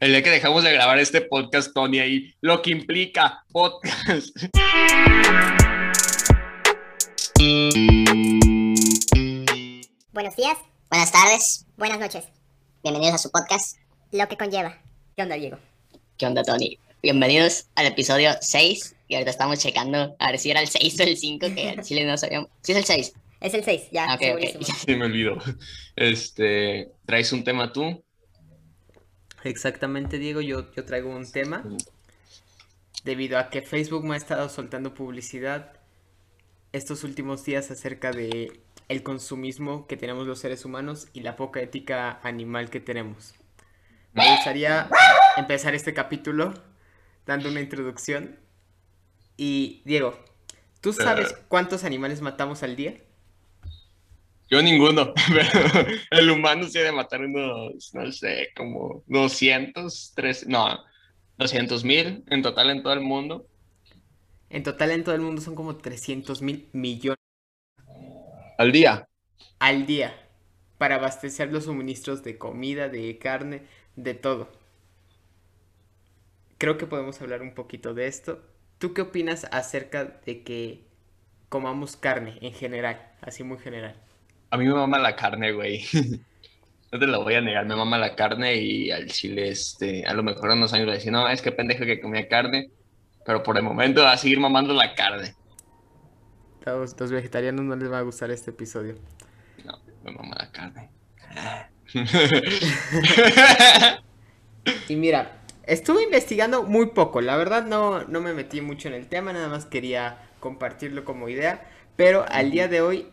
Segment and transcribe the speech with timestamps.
[0.00, 4.36] El día que dejamos de grabar este podcast, Tony, ahí, lo que implica podcast.
[10.12, 10.56] Buenos días,
[10.90, 12.24] Buenas tardes, buenas noches.
[12.82, 13.76] bienvenidos a su podcast.
[14.12, 14.78] Lo que conlleva.
[15.16, 15.58] ¿Qué onda, Diego?
[16.16, 16.78] ¿Qué onda, Tony?
[17.02, 18.96] Bienvenidos al episodio 6.
[19.08, 21.82] Y ahorita estamos checando a ver si era el 6 o el 5, que al
[21.84, 22.48] chile no sabíamos.
[22.62, 23.12] Sí, es el 6.
[23.40, 24.60] Es el 6, ya, Ah, ok, segurísimo.
[24.62, 24.68] ok.
[24.86, 25.36] Sí, me olvidó.
[25.96, 28.02] Este, ¿traes un tema tú?
[29.46, 31.62] Exactamente, Diego, yo, yo traigo un tema.
[33.04, 35.74] Debido a que Facebook me ha estado soltando publicidad
[36.72, 41.60] estos últimos días acerca de el consumismo que tenemos los seres humanos y la poca
[41.60, 43.34] ética animal que tenemos.
[44.14, 44.88] Me gustaría
[45.36, 46.52] empezar este capítulo
[47.24, 48.40] dando una introducción.
[49.36, 50.18] Y Diego,
[50.80, 53.00] ¿tú sabes cuántos animales matamos al día?
[54.48, 60.46] Yo ninguno, pero el humano se ha de matar unos, no sé, como 200, 3,
[60.48, 60.78] no,
[61.36, 63.48] 200 mil en total en todo el mundo.
[64.50, 67.18] En total en todo el mundo son como 300 mil millones
[68.58, 69.08] Al día.
[69.58, 70.14] al día
[70.78, 73.62] para abastecer los suministros de comida, de carne,
[73.96, 74.48] de todo.
[76.58, 78.42] Creo que podemos hablar un poquito de esto.
[78.78, 80.84] ¿Tú qué opinas acerca de que
[81.50, 83.96] comamos carne en general, así muy general?
[84.50, 85.84] A mí me mama la carne, güey.
[86.92, 90.14] No te lo voy a negar, me mama la carne y al chile, este, a
[90.14, 92.70] lo mejor en unos años voy a decir, no, es que pendejo que comía carne,
[93.24, 95.34] pero por el momento va a seguir mamando la carne.
[96.64, 98.94] Los, los vegetarianos no les va a gustar este episodio.
[99.64, 100.90] No, me mama la carne.
[104.88, 109.06] Y mira, estuve investigando muy poco, la verdad no, no me metí mucho en el
[109.06, 113.06] tema, nada más quería compartirlo como idea, pero al día de hoy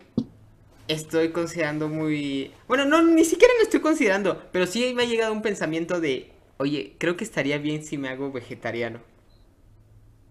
[0.88, 2.52] estoy considerando muy...
[2.67, 6.31] Bueno, no, ni siquiera lo estoy considerando, pero sí me ha llegado un pensamiento de,
[6.58, 9.02] oye, creo que estaría bien si me hago vegetariano.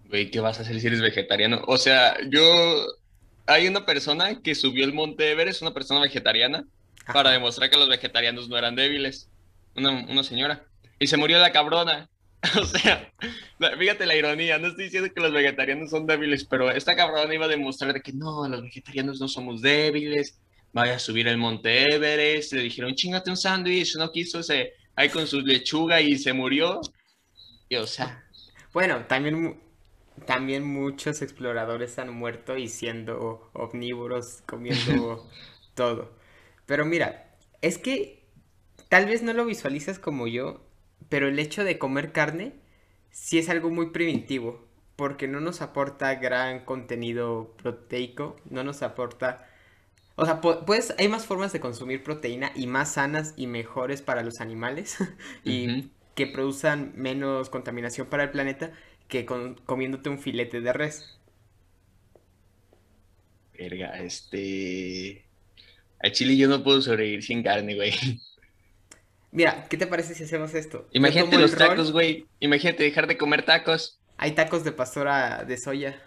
[0.09, 1.63] Güey, ¿qué vas a hacer si eres vegetariano?
[1.67, 2.87] O sea, yo...
[3.47, 6.65] Hay una persona que subió el Monte Everest, una persona vegetariana,
[7.03, 7.13] Ajá.
[7.13, 9.29] para demostrar que los vegetarianos no eran débiles.
[9.75, 10.65] Una, una señora.
[11.01, 12.09] Y se murió la cabrona.
[12.61, 13.13] O sea,
[13.79, 17.47] fíjate la ironía, no estoy diciendo que los vegetarianos son débiles, pero esta cabrona iba
[17.47, 20.41] a demostrar de que no, los vegetarianos no somos débiles,
[20.73, 25.11] vaya a subir el Monte Everest, le dijeron, chingate un sándwich, no quiso, se, ahí
[25.11, 26.81] con su lechuga y se murió.
[27.69, 28.25] Y o sea,
[28.73, 29.61] Bueno, también,
[30.27, 35.29] también muchos exploradores han muerto y siendo omnívoros, comiendo
[35.75, 36.13] todo.
[36.67, 38.25] Pero mira, es que
[38.89, 40.67] tal vez no lo visualizas como yo,
[41.09, 42.55] pero el hecho de comer carne
[43.11, 44.67] sí es algo muy primitivo,
[44.97, 49.49] porque no nos aporta gran contenido proteico, no nos aporta...
[50.23, 54.03] O sea, pu- pues hay más formas de consumir proteína y más sanas y mejores
[54.03, 54.97] para los animales
[55.45, 58.71] y que produzcan menos contaminación para el planeta
[59.09, 61.19] que con- comiéndote un filete de res.
[63.59, 65.25] verga, este...
[66.01, 67.93] Al chile yo no puedo sobrevivir sin carne, güey.
[69.31, 70.89] Mira, ¿qué te parece si hacemos esto?
[70.93, 72.27] Imagínate los tacos, güey.
[72.41, 74.01] Imagínate dejar de comer tacos.
[74.19, 76.01] Hay tacos de pastora de soya.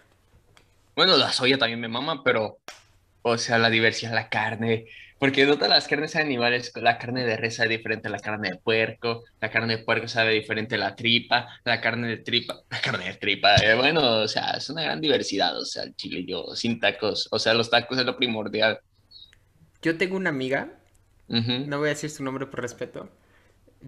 [0.94, 2.58] Bueno, la soya también me mama, pero,
[3.28, 4.86] o sea, la diversidad, la carne,
[5.18, 8.50] porque todas las carnes saben iguales, la carne de res sabe diferente a la carne
[8.50, 12.62] de puerco, la carne de puerco sabe diferente a la tripa, la carne de tripa,
[12.70, 15.96] la carne de tripa, eh, bueno, o sea, es una gran diversidad, o sea, el
[15.96, 18.78] chile yo sin tacos, o sea, los tacos es lo primordial.
[19.82, 20.70] Yo tengo una amiga,
[21.26, 23.08] no voy a decir su nombre por respeto,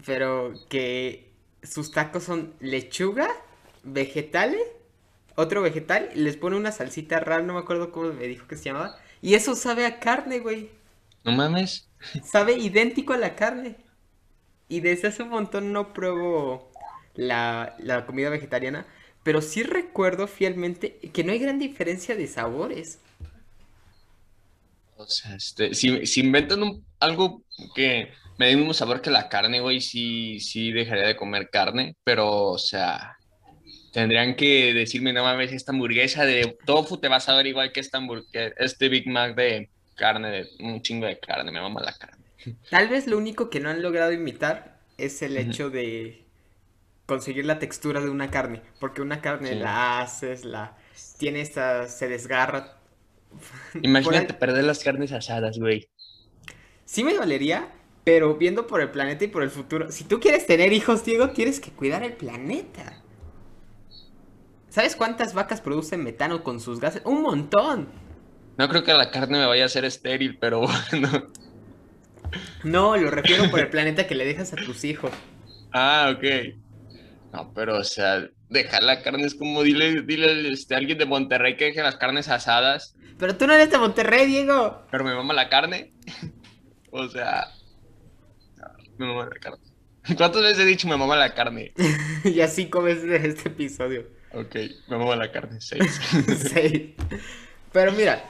[0.05, 1.31] pero que
[1.63, 3.29] sus tacos son lechuga,
[3.83, 4.63] vegetales,
[5.35, 8.57] otro vegetal, y les pone una salsita rara, no me acuerdo cómo me dijo que
[8.57, 10.69] se llamaba, y eso sabe a carne, güey.
[11.23, 11.89] No mames.
[12.21, 13.77] Sabe idéntico a la carne.
[14.69, 16.71] Y desde hace un montón no pruebo
[17.15, 18.85] la, la comida vegetariana,
[19.23, 22.99] pero sí recuerdo fielmente que no hay gran diferencia de sabores.
[24.95, 27.43] O sea, este, si, si inventan un- algo
[27.73, 31.49] que me dé el mismo sabor que la carne, güey, sí, sí dejaría de comer
[31.49, 33.15] carne, pero, o sea,
[33.91, 37.79] tendrían que decirme, no mames, esta hamburguesa de tofu te va a saber igual que
[37.79, 41.93] esta hamburguesa, este Big Mac de carne, de un chingo de carne, me mama la
[41.93, 42.23] carne.
[42.69, 46.23] Tal vez lo único que no han logrado imitar es el hecho de
[47.05, 49.55] conseguir la textura de una carne, porque una carne Sí.
[49.55, 50.77] la haces, la
[51.17, 52.77] tiene esta, se desgarra.
[53.81, 55.87] Imagínate ahí- perder las carnes asadas, güey.
[56.85, 57.69] Sí me dolería,
[58.03, 61.29] pero viendo por el planeta y por el futuro, si tú quieres tener hijos, Diego,
[61.31, 63.01] tienes que cuidar el planeta.
[64.69, 67.01] ¿Sabes cuántas vacas producen metano con sus gases?
[67.05, 67.89] Un montón.
[68.57, 70.61] No creo que la carne me vaya a hacer estéril, pero
[70.91, 71.31] bueno.
[72.63, 75.11] No, lo refiero por el planeta que le dejas a tus hijos.
[75.73, 76.23] Ah, ok.
[77.33, 81.05] No, pero, o sea, dejar la carne es como dile, dile este, a alguien de
[81.05, 84.83] Monterrey que deje las carnes asadas, Pero tú no eres de Monterrey, Diego.
[84.91, 85.93] pero me mama la carne.
[86.91, 87.45] O sea,
[88.97, 89.59] me mama la carne.
[90.17, 91.71] ¿Cuántas veces he dicho me mama la carne?
[92.23, 94.07] y así comes este episodio.
[94.33, 94.55] Ok,
[94.87, 95.99] me mama la carne, seis.
[96.53, 96.95] Sí.
[97.71, 98.23] Pero mira,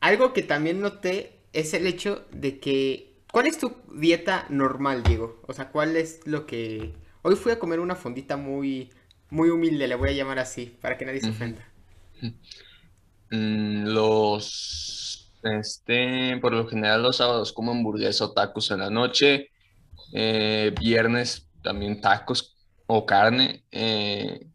[0.00, 3.10] algo que también noté es el hecho de que.
[3.32, 5.40] ¿Cuál es tu dieta normal, Diego?
[5.46, 6.94] O sea, ¿cuál es lo que.
[7.22, 8.90] Hoy fui a comer una fondita muy.
[9.30, 11.64] Muy humilde, le voy a llamar así, para que nadie se ofenda.
[13.30, 19.50] Mm, los, este, por lo general los sábados como hamburguesa o tacos en la noche.
[20.12, 23.64] Eh, viernes también tacos o carne.
[23.70, 24.49] Eh,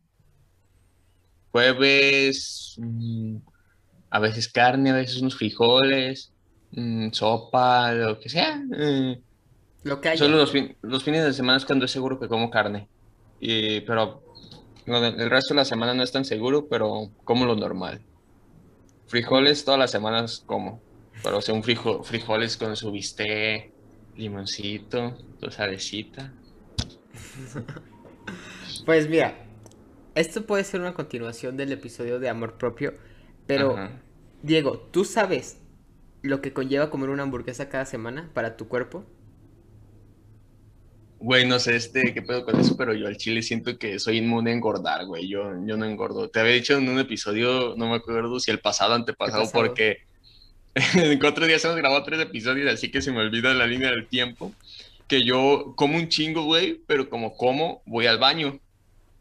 [1.55, 3.37] jueves, mm,
[4.09, 6.33] a veces carne, a veces unos frijoles,
[6.71, 8.61] mm, sopa, lo que sea.
[8.77, 9.21] Eh,
[9.83, 10.17] Lo que.
[10.17, 12.89] Solo los, fin- los fines de semana es cuando es seguro que como carne.
[13.39, 14.21] Y, pero
[14.85, 18.01] no, el resto de la semana no es tan seguro, pero como lo normal.
[19.07, 20.81] Frijoles todas las semanas como.
[21.23, 23.71] Pero o sea, un frijo- frijoles con su bistec,
[24.15, 26.33] limoncito, su salecita.
[28.85, 29.44] Pues mira,
[30.15, 32.93] esto puede ser una continuación del episodio de amor propio,
[33.45, 34.01] pero Ajá.
[34.45, 35.57] Diego, ¿tú sabes
[36.21, 39.03] lo que conlleva comer una hamburguesa cada semana para tu cuerpo?
[41.17, 44.17] Güey, no sé este, qué pedo con eso, pero yo al chile siento que soy
[44.17, 45.27] inmune a engordar, güey.
[45.27, 46.29] Yo, yo no engordo.
[46.29, 49.65] Te había dicho en un episodio, no me acuerdo si el pasado antepasado, pasado?
[49.65, 50.05] porque
[50.93, 54.07] en cuatro días hemos grabado tres episodios, así que se me olvida la línea del
[54.07, 54.53] tiempo.
[55.07, 58.59] Que yo como un chingo, güey, pero como como, voy al baño.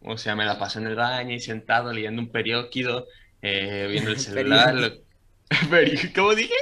[0.05, 3.07] O sea, me la paso en el baño y sentado leyendo un periódico,
[3.43, 4.75] eh, viendo el celular.
[4.75, 4.93] lo-
[6.15, 6.55] ¿Cómo dije?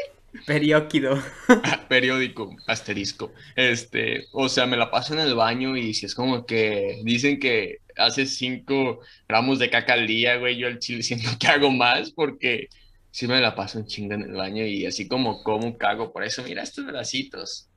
[0.46, 1.22] Perióquido.
[1.88, 3.32] periódico, asterisco.
[3.54, 7.38] Este, o sea, me la paso en el baño y si es como que dicen
[7.38, 11.70] que hace 5 gramos de caca al día, güey, yo al chile siento que hago
[11.70, 12.68] más porque
[13.10, 16.24] sí me la paso un chingo en el baño y así como como cago, por
[16.24, 17.68] eso mira estos pedacitos.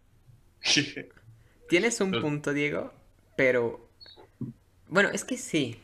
[1.68, 2.94] Tienes un punto, Diego,
[3.36, 3.85] pero
[4.88, 5.80] bueno, es que sí.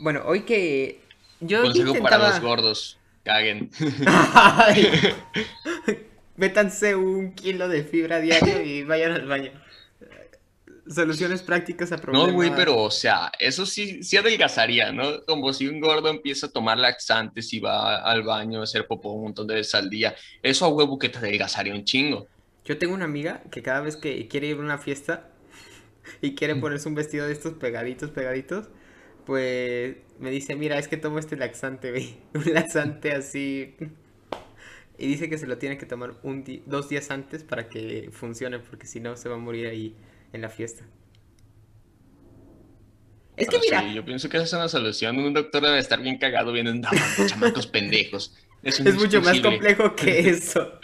[0.00, 1.00] Bueno, hoy que
[1.40, 3.70] yo Consejo para los gordos, caguen.
[4.06, 4.90] Ay.
[6.36, 9.50] Métanse un kilo de fibra diario y vayan al baño.
[10.88, 12.32] Soluciones prácticas a No, problemas.
[12.32, 15.22] güey, pero o sea, eso sí, sí adelgazaría, ¿no?
[15.26, 19.12] Como si un gordo empieza a tomar laxantes y va al baño a hacer popó
[19.12, 20.14] un montón de veces al día.
[20.42, 22.26] Eso a huevo que te adelgazaría un chingo.
[22.64, 25.28] Yo tengo una amiga que cada vez que quiere ir a una fiesta
[26.22, 26.60] y quiere Mm.
[26.60, 28.68] ponerse un vestido de estos pegaditos, pegaditos,
[29.26, 32.16] pues me dice, mira, es que tomo este laxante, güey.
[32.34, 33.74] Un laxante así.
[34.98, 38.58] Y dice que se lo tiene que tomar un dos días antes para que funcione,
[38.58, 39.94] porque si no se va a morir ahí
[40.32, 40.84] en la fiesta.
[43.36, 45.16] Es que Pero sí, mira, yo pienso que esa es una solución.
[45.18, 46.88] Un doctor debe estar bien cagado viendo "No,
[47.26, 48.36] chamacos pendejos.
[48.62, 49.42] No es mucho más posible".
[49.50, 50.78] complejo que eso.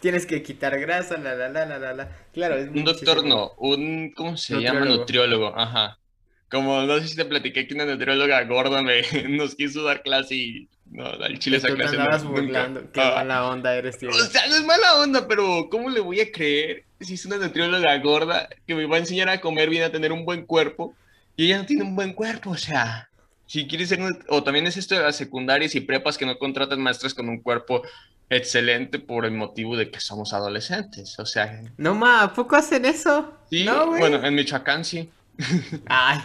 [0.00, 2.08] Tienes que quitar grasa, la la la la la la.
[2.32, 3.34] Claro, es Un doctor muchísimo.
[3.36, 4.80] no, un, ¿cómo se llama?
[4.80, 4.98] Nutriólogo.
[5.50, 5.98] Nutriólogo, ajá.
[6.50, 10.34] Como no sé si te platiqué que una nutrióloga gorda me, nos quiso dar clase
[10.34, 12.40] y no, al chile esa clase no- andabas nunca.
[12.40, 12.90] burlando.
[12.92, 14.08] Qué Ah, mala onda eres, tío.
[14.10, 17.36] O sea, no es mala onda, pero ¿cómo le voy a creer si es una
[17.36, 20.94] nutrióloga gorda que me va a enseñar a comer bien, a tener un buen cuerpo?
[21.36, 23.09] Y ella no tiene un buen cuerpo, o sea,
[23.50, 23.98] si quieres ser...
[24.28, 27.40] O también es esto de las secundarias y prepas que no contratan maestras con un
[27.40, 27.82] cuerpo
[28.28, 31.60] excelente por el motivo de que somos adolescentes, o sea...
[31.76, 33.34] No, ma, ¿a poco hacen eso?
[33.50, 35.10] Sí, No, bueno, en Michoacán sí.
[35.86, 36.20] Ay,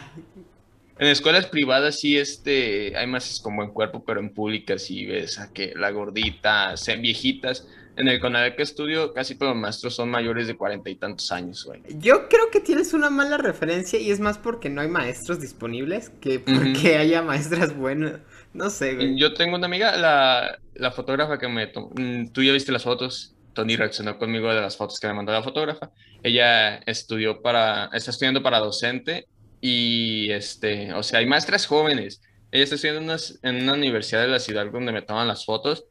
[1.00, 5.40] En escuelas privadas sí este, hay maestras con buen cuerpo, pero en públicas sí ves
[5.40, 7.68] a que la gordita, sean viejitas.
[7.98, 11.32] En el CONADE que estudio, casi todos los maestros son mayores de cuarenta y tantos
[11.32, 11.82] años, güey.
[12.00, 16.10] yo creo que tienes una mala referencia y es más porque no hay maestros disponibles
[16.22, 17.00] que porque Ujú.
[17.00, 18.20] haya maestras buenas.
[18.54, 19.18] No sé, güey.
[19.18, 22.84] Yo tengo una amiga, la, la fotógrafa que me tomó, mm, tú ya viste las
[22.84, 25.92] fotos, Tony reaccionó conmigo de las fotos que me mandó la fotógrafa.
[26.24, 29.28] Ella estudió para, está estudiando para docente
[29.62, 32.22] y, este, o sea, hay maestras jóvenes.
[32.52, 35.46] Ella está estudiando en una, en una universidad de la ciudad donde me toman las
[35.46, 35.86] fotos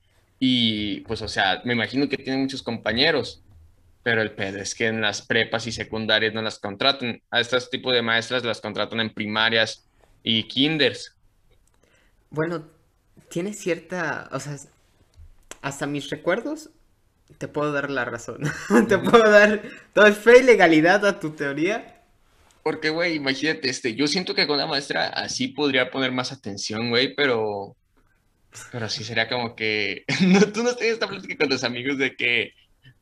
[0.47, 3.43] y, pues, o sea, me imagino que tiene muchos compañeros,
[4.03, 7.23] pero el pedo es que en las prepas y secundarias no las contratan.
[7.31, 9.87] A estos tipos de maestras las contratan en primarias
[10.23, 11.17] y kinders.
[12.29, 12.69] Bueno,
[13.31, 14.59] tiene cierta, o sea,
[15.63, 16.69] hasta mis recuerdos
[17.39, 18.43] te puedo dar la razón.
[18.89, 19.63] te puedo dar
[19.95, 22.03] toda fe y legalidad a tu teoría.
[22.63, 26.91] Porque, güey, imagínate, este, yo siento que con la maestra así podría poner más atención,
[26.91, 27.79] güey, pero,
[28.71, 30.05] pero sí sería como que,
[30.53, 32.53] tú no tienes esta plática con tus amigos de que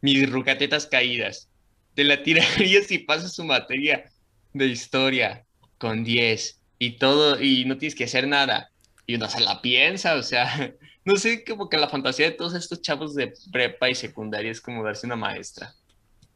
[0.00, 1.48] mis rucatetas caídas,
[1.94, 4.10] te la tirarías si pasas su materia
[4.52, 5.44] de historia
[5.78, 8.70] con 10 y todo, y no tienes que hacer nada.
[9.06, 12.54] Y uno se la piensa, o sea, no sé, como que la fantasía de todos
[12.54, 15.74] estos chavos de prepa y secundaria es como darse una maestra.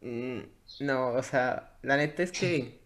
[0.00, 0.40] Mm,
[0.80, 2.80] no, o sea, la neta es que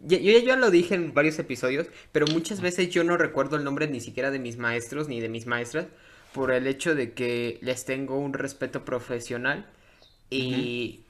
[0.00, 3.86] yo ya lo dije en varios episodios, pero muchas veces yo no recuerdo el nombre
[3.88, 5.86] ni siquiera de mis maestros ni de mis maestras
[6.32, 9.66] por el hecho de que les tengo un respeto profesional
[10.30, 11.00] y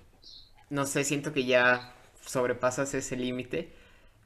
[0.71, 1.95] no sé, siento que ya
[2.25, 3.71] sobrepasas ese límite,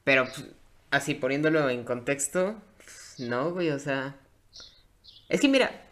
[0.05, 0.47] pero pues,
[0.91, 4.17] así poniéndolo en contexto, pues, no, güey, o sea,
[5.29, 5.85] es que mira,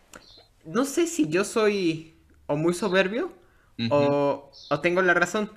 [0.64, 2.14] no sé si yo soy
[2.46, 3.32] o muy soberbio
[3.90, 5.50] o, o tengo la razón.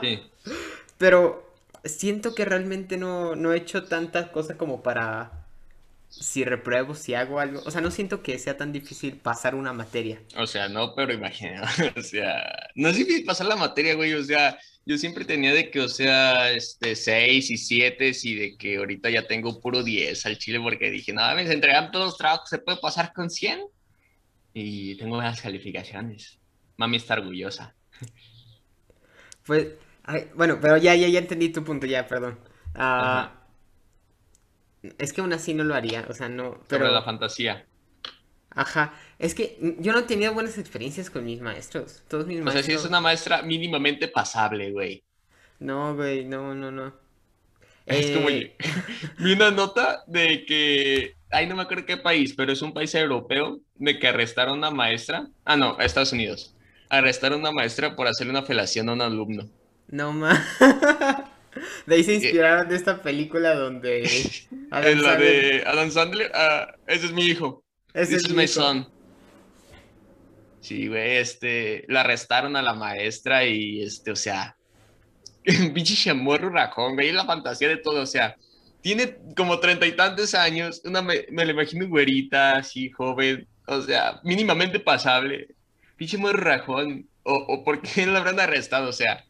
[0.00, 0.20] sí.
[0.98, 1.49] Pero
[1.84, 5.46] siento que realmente no, no he hecho tanta cosa como para
[6.10, 7.62] si repruebo, si hago algo.
[7.64, 10.20] O sea, no siento que sea tan difícil pasar una materia.
[10.36, 11.62] O sea, no, pero imagina,
[11.96, 15.70] o sea, no es difícil pasar la materia, güey, o sea, yo siempre tenía de
[15.70, 20.26] que, o sea, este, 6 y 7 y de que ahorita ya tengo puro 10
[20.26, 23.60] al chile porque dije, no, me entregan todos los trabajos, se puede pasar con 100
[24.52, 26.38] y tengo buenas calificaciones.
[26.76, 27.74] Mami está orgullosa.
[29.46, 29.68] Pues,
[30.04, 32.38] ay, bueno, pero ya, ya, ya entendí tu punto, ya, perdón.
[32.74, 33.32] Ah,
[34.98, 37.66] es que aún así no lo haría, o sea, no, Sobre pero, la fantasía.
[38.50, 42.50] ajá, es que yo no he tenido buenas experiencias con mis maestros, todos mis O
[42.50, 45.02] sea, si es maestros, una maestra mínimamente pasable, güey.
[45.60, 46.92] no, güey, no, no, no.
[47.86, 48.56] Es como, Eh,
[49.18, 52.94] vi una nota de que, ay, no me acuerdo qué país, pero es un país
[52.94, 56.56] europeo, de que arrestaron a una maestra, ah, no, a Estados Unidos,
[56.88, 59.50] arrestaron a una maestra por hacerle una felación a un alumno.
[59.90, 60.38] No más.
[61.86, 64.04] De ahí se inspiraron de esta película donde
[64.70, 68.32] Adam En la Sandler- de Adam Sandler, ah, ese es mi hijo, Ese this es
[68.32, 68.88] mi son.
[70.60, 74.56] Sí, güey, este, la arrestaron a la maestra y, este, o sea,
[75.44, 78.36] pinche chamorro rajón, güey, es la fantasía de todo, o sea,
[78.82, 83.80] tiene como treinta y tantos años, una me, me la imagino güerita, así, joven, o
[83.82, 85.48] sea, mínimamente pasable,
[85.96, 89.24] pinche morro rajón, o, o por qué la habrán arrestado, o sea,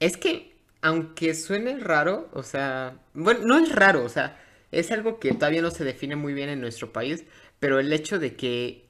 [0.00, 4.38] Es que, aunque suene raro, o sea, bueno, no es raro, o sea,
[4.72, 7.24] es algo que todavía no se define muy bien en nuestro país,
[7.58, 8.88] pero el hecho de que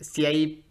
[0.00, 0.64] si hay,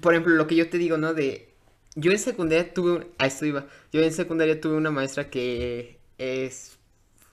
[0.00, 1.14] por ejemplo, lo que yo te digo, ¿no?
[1.14, 1.54] De,
[1.94, 5.98] yo en secundaria tuve, un- a esto iba, yo en secundaria tuve una maestra que
[6.18, 6.78] es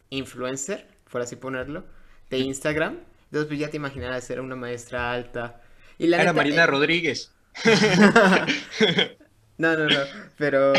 [0.10, 1.86] influencer, por así ponerlo,
[2.30, 5.62] de Instagram, entonces pues ya te imaginarás, era una maestra alta.
[6.00, 7.32] Y la era neta, Marina eh, Rodríguez.
[9.58, 10.00] No, no, no,
[10.38, 10.72] pero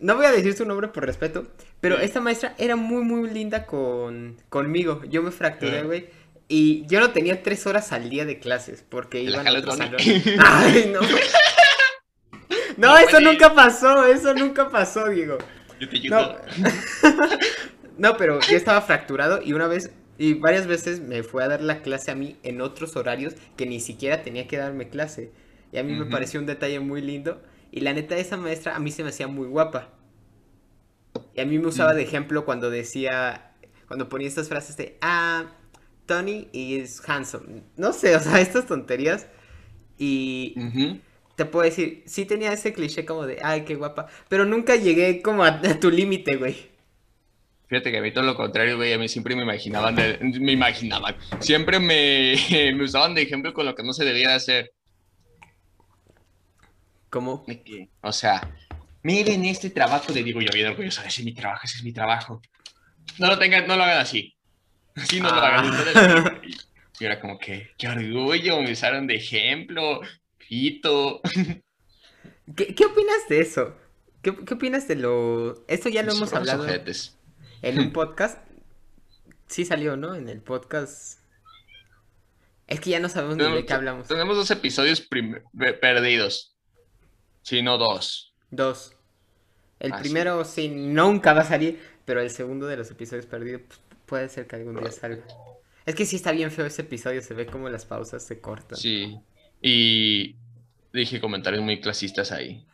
[0.00, 1.46] no voy a decir su nombre por respeto,
[1.82, 5.02] pero esta maestra era muy, muy linda con, conmigo.
[5.10, 5.82] Yo me fracturé, Ah.
[5.82, 6.06] güey,
[6.48, 9.58] y yo no tenía tres horas al día de clases porque ¿Te la iban a
[9.58, 9.96] otro salón.
[10.42, 11.00] Ay, no.
[12.78, 13.32] No, No, eso Bonnie.
[13.32, 15.36] nunca pasó, eso nunca pasó, Diego.
[15.80, 16.36] Yo te No,
[17.98, 21.60] no, pero yo estaba fracturado y una vez y varias veces me fue a dar
[21.60, 25.30] la clase a mí en otros horarios que ni siquiera tenía que darme clase.
[25.72, 27.42] Y a mí me pareció un detalle muy lindo.
[27.70, 29.90] Y la neta, esa maestra a mí se me hacía muy guapa.
[31.34, 31.96] Y a mí me usaba Mm.
[31.96, 33.52] de ejemplo cuando decía,
[33.86, 35.46] cuando ponía estas frases de, ah,
[36.06, 37.62] Tony is handsome.
[37.76, 39.26] No sé, o sea, estas tonterías.
[39.98, 40.54] Y
[41.36, 44.06] te puedo decir, sí tenía ese cliché como de, ay, qué guapa.
[44.28, 46.56] Pero nunca llegué como a, a tu límite, güey.
[47.68, 50.52] Fíjate que a mí todo lo contrario, güey, a mí siempre me imaginaban, de- me
[50.52, 52.34] imaginaban, siempre me,
[52.74, 54.70] me usaban de ejemplo con lo que no se debía de hacer.
[57.10, 57.44] ¿Cómo?
[57.46, 58.54] De O sea,
[59.02, 61.92] miren este trabajo, le digo yo bien orgulloso, ese es mi trabajo, ese es mi
[61.92, 62.42] trabajo.
[63.18, 64.34] No lo tengan, no lo hagan así.
[64.94, 65.58] Así no lo Ah.
[65.58, 65.64] hagan.
[65.66, 66.58] entonces,
[67.00, 70.00] y, era como que, qué orgullo, me usaron de ejemplo,
[70.48, 71.20] pito.
[72.56, 73.76] ¿Qué, qué opinas de eso?
[74.22, 75.64] ¿Qué, qué opinas de lo...
[75.68, 76.66] Esto ya lo hemos hablado
[77.62, 78.38] en un podcast.
[79.46, 80.14] Sí salió, ¿no?
[80.14, 81.20] En el podcast.
[82.66, 84.08] Es que ya no sabemos ni de qué hablamos.
[84.08, 85.00] tenemos dos episodios
[85.80, 86.57] perdidos.
[87.48, 88.34] Si no dos.
[88.50, 88.94] Dos.
[89.80, 93.62] El Ah, primero sí nunca va a salir, pero el segundo de los episodios perdidos
[93.68, 95.24] pues, puede ser que algún día salga.
[95.86, 98.78] Es que sí está bien feo ese episodio, se ve como las pausas se cortan.
[98.78, 99.18] Sí.
[99.62, 100.36] Y
[100.92, 102.66] dije comentarios muy clasistas ahí.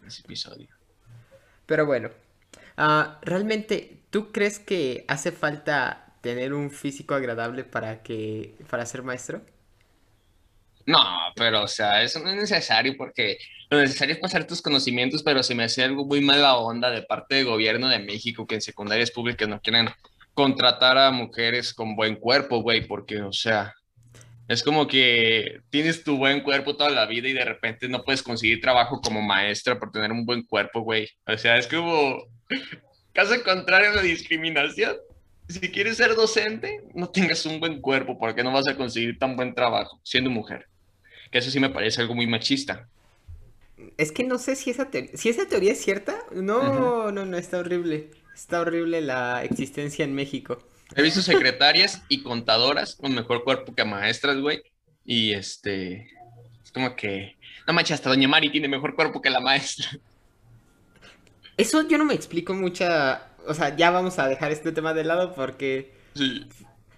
[0.00, 0.68] En ese episodio.
[1.66, 2.10] Pero bueno,
[2.76, 9.02] ah, realmente, ¿tú crees que hace falta tener un físico agradable para que para ser
[9.02, 9.42] maestro?
[10.86, 11.00] No,
[11.34, 13.38] pero o sea, eso no es necesario porque
[13.70, 17.02] lo necesario es pasar tus conocimientos, pero se me hace algo muy mala onda de
[17.02, 19.88] parte del gobierno de México que en secundarias públicas no quieren
[20.34, 23.74] contratar a mujeres con buen cuerpo, güey, porque, o sea,
[24.48, 28.22] Es como que tienes tu buen cuerpo toda la vida y de repente no puedes
[28.22, 31.08] conseguir trabajo como maestra por tener un buen cuerpo, güey.
[31.26, 32.16] O sea, es como
[33.12, 34.96] caso contrario a la discriminación.
[35.48, 39.34] Si quieres ser docente, no tengas un buen cuerpo porque no vas a conseguir tan
[39.36, 40.66] buen trabajo siendo mujer.
[41.30, 42.88] Que eso sí me parece algo muy machista.
[43.98, 46.18] Es que no sé si esa, teoría, si esa teoría es cierta.
[46.32, 48.10] No, no, no, está horrible.
[48.34, 50.58] Está horrible la existencia en México.
[50.94, 54.62] He visto secretarias y contadoras con mejor cuerpo que maestras, güey.
[55.04, 56.10] Y este.
[56.62, 57.36] Es como que.
[57.66, 59.86] No manches, hasta Doña Mari tiene mejor cuerpo que la maestra.
[61.56, 63.28] Eso yo no me explico mucha.
[63.46, 65.92] O sea, ya vamos a dejar este tema de lado porque.
[66.14, 66.46] Sí.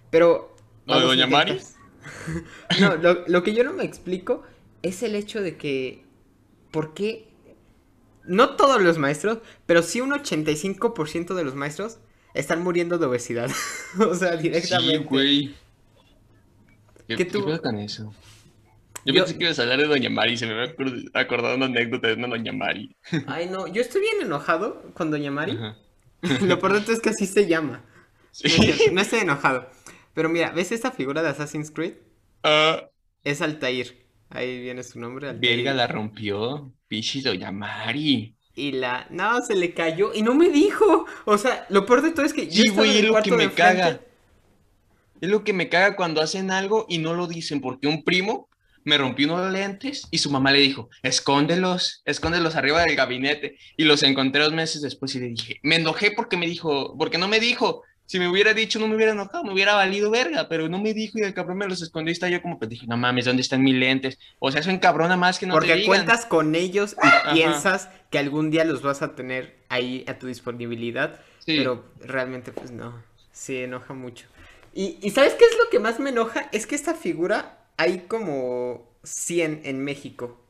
[0.09, 0.55] Pero.
[0.85, 1.59] ¿Lo de vamos a Doña Mari?
[2.81, 4.43] no, lo, lo que yo no me explico
[4.81, 6.03] es el hecho de que.
[6.71, 7.27] ¿Por qué?
[8.25, 11.97] No todos los maestros, pero sí un 85% de los maestros
[12.33, 13.49] están muriendo de obesidad.
[13.99, 14.97] o sea, directamente.
[14.99, 15.55] Sí, güey.
[17.07, 18.13] ¿Qué, ¿Qué tú- con eso?
[19.05, 21.55] Yo, Yo- pensé que ibas a hablar de Doña Mari, se me había acor- acordado
[21.55, 22.95] una anécdota de una Doña Mari.
[23.27, 25.57] Ay, no, yo estoy bien enojado con Doña Mari.
[26.41, 27.81] Lo peor de todo es que así se llama.
[28.31, 28.91] Sí.
[28.91, 29.69] No estoy enojado.
[30.19, 31.93] Pero mira, ¿ves esta figura de Assassin's Creed?
[32.43, 32.89] Ah,
[33.23, 34.05] Es Altair.
[34.29, 35.55] Ahí viene su nombre, Altair.
[35.55, 36.73] Verga la rompió.
[36.89, 38.35] Pichi Doña Mari.
[38.53, 39.07] Y la...
[39.11, 41.05] No, se le cayó y no me dijo.
[41.23, 43.49] O sea, lo peor de todo es que yo Sí, güey, es lo que me
[43.53, 44.01] caga.
[45.21, 48.49] Es lo que me caga cuando hacen algo y no lo dicen, porque un primo
[48.83, 53.57] me rompió unos lentes y su mamá le dijo, escóndelos, escóndelos arriba del gabinete.
[53.77, 57.17] Y los encontré dos meses después y le dije, me enojé porque me dijo, porque
[57.17, 57.83] no me dijo.
[58.09, 60.95] Si me hubiera dicho, no me hubiera enojado, me hubiera valido verga, pero no me
[60.95, 63.25] dijo y el cabrón me los escondió y está yo como, pues dije, no mames,
[63.25, 64.17] ¿dónde están mis lentes?
[64.39, 65.87] O sea, son cabrona más que no te Porque digan.
[65.87, 70.25] cuentas con ellos y piensas que algún día los vas a tener ahí a tu
[70.25, 71.19] disponibilidad.
[71.37, 71.57] Sí.
[71.57, 73.03] Pero realmente, pues no.
[73.31, 74.25] Sí, enoja mucho.
[74.73, 76.49] Y, y ¿sabes qué es lo que más me enoja?
[76.51, 80.43] Es que esta figura hay como 100 en México.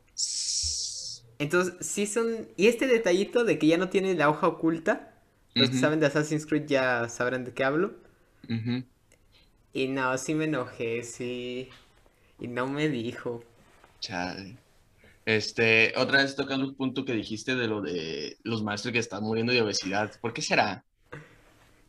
[1.40, 2.48] Entonces, sí son...
[2.56, 5.14] Y este detallito de que ya no tiene la hoja oculta.
[5.56, 5.82] Los que Ujú.
[5.82, 7.94] saben de Assassin's Creed ya sabrán de qué hablo.
[8.50, 8.84] Ujú.
[9.74, 11.70] Y no, sí me enojé, sí.
[12.40, 13.44] Y no me dijo.
[14.00, 14.58] Chale.
[15.26, 19.24] Este, otra vez tocando un punto que dijiste de lo de los maestros que están
[19.24, 20.12] muriendo de obesidad.
[20.22, 20.86] ¿Por qué será?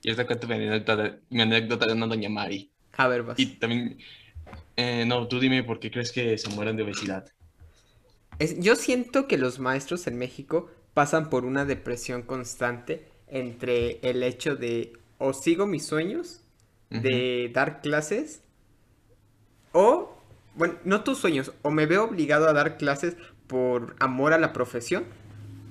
[0.03, 2.73] Y esta cuento mi anécdota mi anécdota de una doña Mari.
[2.97, 3.39] A ver, vas.
[3.39, 3.99] Y también,
[4.77, 7.27] eh, no, tú dime por qué crees que se mueren de obesidad.
[8.39, 14.23] Es- yo siento que los maestros en México pasan por una depresión constante entre el
[14.23, 16.41] hecho de o sigo mis sueños
[16.91, 18.43] de dar clases
[19.73, 20.17] o,
[20.55, 23.17] bueno, no tus sueños, o me veo obligado a dar clases
[23.47, 25.05] por amor a la profesión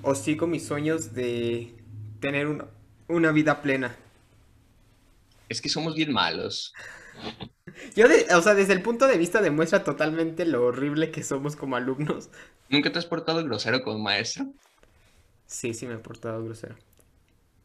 [0.04, 1.74] o sigo mis sueños de
[2.20, 2.66] tener una,
[3.08, 3.96] una vida plena.
[5.50, 6.74] Es que somos bien malos.
[7.96, 11.56] Yo, de- o sea, desde el punto de vista demuestra totalmente lo horrible que somos
[11.56, 12.30] como alumnos.
[12.70, 14.46] ¿Nunca te has portado grosero un maestro?
[15.48, 16.76] Sí, sí me he portado grosero.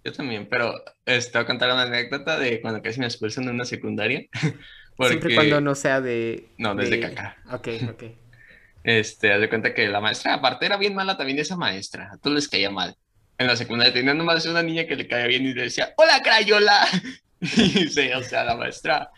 [0.05, 0.75] Yo también, pero
[1.07, 4.27] este, te voy a contar una anécdota de cuando casi me expulsan de una secundaria.
[4.97, 6.51] Porque, Siempre cuando no sea de...
[6.59, 7.37] No, desde de- caca.
[7.51, 8.05] Ok, ok.
[8.85, 12.19] este, haz de cuenta que la maestra, aparte era bien mala también esa maestra, a
[12.19, 12.95] todos les caía mal.
[13.38, 16.23] En la secundaria tenía nomás una niña que le caía bien y le decía, ¡Hola,
[16.23, 16.87] Crayola!
[17.40, 19.11] Y sí, o sea, la maestra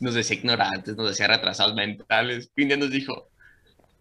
[0.00, 2.50] nos decía ignorantes, nos decía retrasados mentales.
[2.56, 3.30] Y un día nos dijo,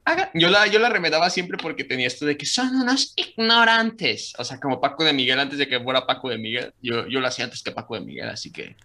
[0.06, 0.32] "Haga-".
[0.34, 4.34] Yo la, yo la remedaba siempre porque tenía esto de que son unos ignorantes.
[4.38, 6.74] O sea, como Paco de Miguel antes de que fuera Paco de Miguel.
[6.82, 8.76] Yo, yo lo hacía antes que Paco de Miguel, así que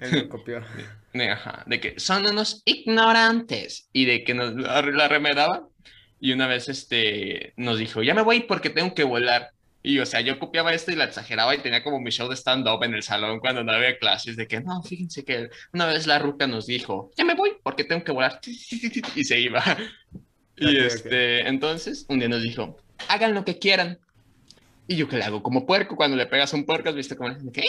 [0.00, 0.60] Él me copió.
[1.12, 5.68] de, ajá, de que son unos ignorantes y de que nos la, la remedaba.
[6.20, 9.50] Y una vez este, nos dijo, ya me voy porque tengo que volar.
[9.82, 12.36] Y o sea, yo copiaba esto y la exageraba y tenía como mi show de
[12.36, 14.36] stand-up en el salón cuando no había clases.
[14.36, 17.84] De que no, fíjense que una vez la ruca nos dijo, ya me voy porque
[17.84, 18.40] tengo que volar.
[19.16, 19.62] Y se iba.
[20.56, 20.82] Y Ok, ok.
[20.86, 22.76] este, entonces un día nos dijo,
[23.08, 23.98] hagan lo que quieran.
[24.88, 27.16] Y yo que le hago como puerco cuando le pegas a un puerco, has visto
[27.16, 27.62] como que,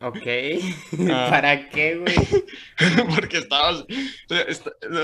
[0.00, 0.26] Ok.
[1.10, 1.26] Ah.
[1.30, 2.14] ¿Para qué, güey?
[3.14, 3.86] porque estábamos,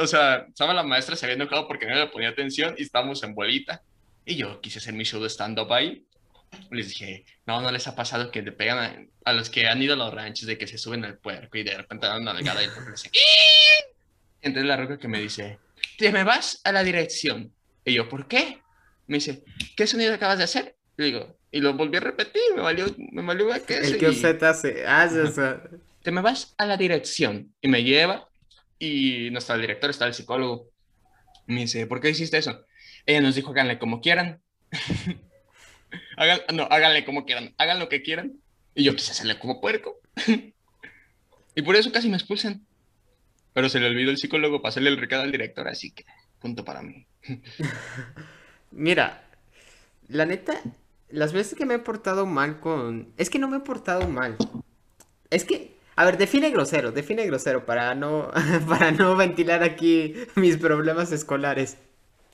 [0.01, 3.23] o sea, estaba la maestra se había enojado porque no le ponía atención y estábamos
[3.23, 3.83] en bolita.
[4.25, 6.05] Y yo quise hacer mi show de stand-up ahí.
[6.71, 9.83] Les dije, no, no les ha pasado que le pegan a, a los que han
[9.83, 12.33] ido a los ranchos de que se suben al puerco y de repente dan una
[12.35, 13.11] nalgada y el puerco dice.
[14.41, 15.59] Entonces la roca que me dice,
[15.99, 17.53] te me vas a la dirección.
[17.85, 18.61] Y yo, ¿por qué?
[19.07, 19.45] Me dice,
[19.77, 20.77] ¿qué sonido acabas de hacer?
[20.97, 24.43] Le digo, y lo volví a repetir, me valió, me valió que El que usted
[24.43, 24.85] hace.
[24.87, 25.09] Ah,
[26.03, 28.29] te me vas a la dirección y me lleva
[28.79, 30.71] y nuestra directora está el psicólogo.
[31.47, 32.65] Me dice, ¿por qué hiciste eso?
[33.07, 34.43] Ella nos dijo, háganle como quieran.
[36.17, 38.33] Hagan, no, háganle como quieran, hagan lo que quieran.
[38.75, 40.01] Y yo quise hacerle como puerco.
[41.55, 42.67] y por eso casi me expulsan.
[43.55, 46.05] Pero se le olvidó el psicólogo pasarle el recado al director, así que
[46.41, 47.07] punto para mí.
[48.71, 49.23] Mira,
[50.09, 50.61] la neta,
[51.09, 53.09] las veces que me he portado mal con...
[53.17, 54.37] Es que no me he portado mal.
[55.31, 58.31] Es que, a ver, define grosero, define grosero para no,
[58.69, 61.79] para no ventilar aquí mis problemas escolares.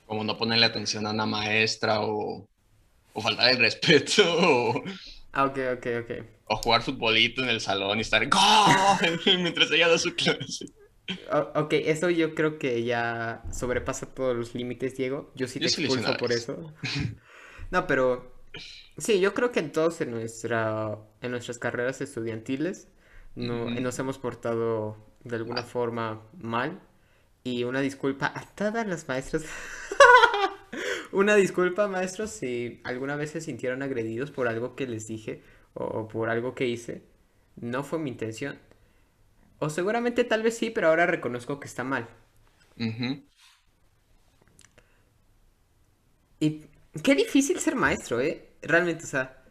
[0.07, 2.45] Como no ponerle atención a una maestra o,
[3.13, 4.83] o faltar el respeto o,
[5.33, 6.25] Ah, ok, ok, ok.
[6.47, 9.21] o jugar futbolito en el salón y estar ¡Gol!
[9.37, 10.65] mientras ella da su clase.
[11.31, 15.31] O- ok, eso yo creo que ya sobrepasa todos los límites, Diego.
[15.35, 16.73] Yo sí te Yo expulso por eso.
[17.71, 18.35] No, pero
[18.97, 22.89] sí, yo creo que en todos en nuestra, en nuestras carreras estudiantiles
[23.35, 26.81] no, nos hemos portado de alguna forma mal.
[27.45, 29.45] Y una disculpa a todas las maestras.
[31.11, 35.43] Una disculpa, maestros, si alguna vez se sintieron agredidos por algo que les dije
[35.73, 37.03] o por algo que hice.
[37.55, 38.59] No fue mi intención.
[39.65, 42.09] O seguramente tal vez sí, pero ahora reconozco que está mal.
[46.39, 46.65] Y
[47.03, 48.49] qué difícil ser maestro, ¿eh?
[48.61, 49.43] Realmente, o sea,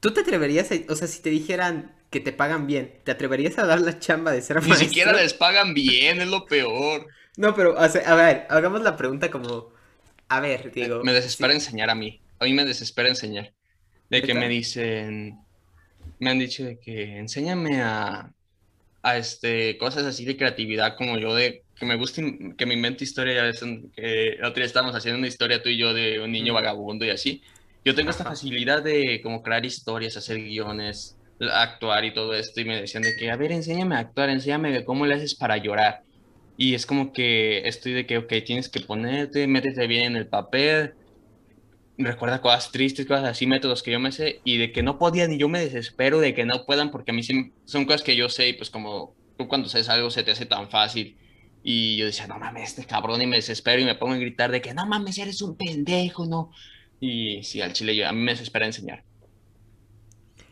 [0.00, 3.58] ¿tú te atreverías a, o sea, si te dijeran que te pagan bien, ¿te atreverías
[3.58, 4.76] a dar la chamba de ser Ni maestro?
[4.76, 7.06] siquiera les pagan bien, es lo peor.
[7.36, 9.72] No, pero, o sea, a ver, hagamos la pregunta como,
[10.28, 12.20] a ver, digo, Me desespera sí, enseñar a mí.
[12.38, 13.54] A mí me desespera enseñar.
[14.10, 15.38] De que me dicen,
[16.18, 18.32] me han dicho de que enséñame a,
[19.02, 22.74] a este, cosas así de creatividad como yo, de que me guste, in- que me
[22.74, 23.34] invente historia.
[23.34, 26.20] Ya ves, un- que el otro día estábamos haciendo una historia tú y yo de
[26.20, 27.42] un niño vagabundo y así.
[27.84, 32.60] Yo tengo esta facilidad de como crear historias, hacer guiones, actuar y todo esto.
[32.60, 35.36] Y me decían de que, a ver, enséñame a actuar, enséñame de cómo le haces
[35.36, 36.00] para llorar.
[36.56, 40.28] Y es como que estoy de que, ok, tienes que ponerte, métete bien en el
[40.28, 40.94] papel,
[42.04, 45.32] recuerda cosas tristes, cosas así, métodos que yo me sé, y de que no podían,
[45.32, 48.28] y yo me desespero de que no puedan, porque a mí son cosas que yo
[48.28, 51.16] sé, y pues como tú cuando sabes algo se te hace tan fácil.
[51.62, 54.50] Y yo decía, no mames, este cabrón, y me desespero y me pongo a gritar
[54.50, 56.50] de que no mames, eres un pendejo, no.
[57.00, 59.04] Y sí, al chile yo, a mí me desespera enseñar.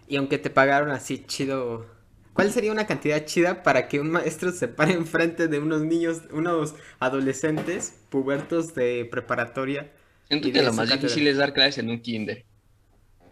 [0.08, 1.86] y aunque te pagaron así chido,
[2.32, 6.22] ¿cuál sería una cantidad chida para que un maestro se pare enfrente de unos niños,
[6.30, 9.92] unos adolescentes pubertos de preparatoria?
[10.28, 11.08] Siento que lo más cátedra.
[11.08, 12.44] difícil es dar clases en un kinder.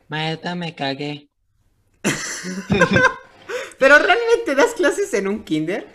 [0.09, 1.28] Maestra, me cagué.
[3.78, 5.87] Pero realmente das clases en un kinder?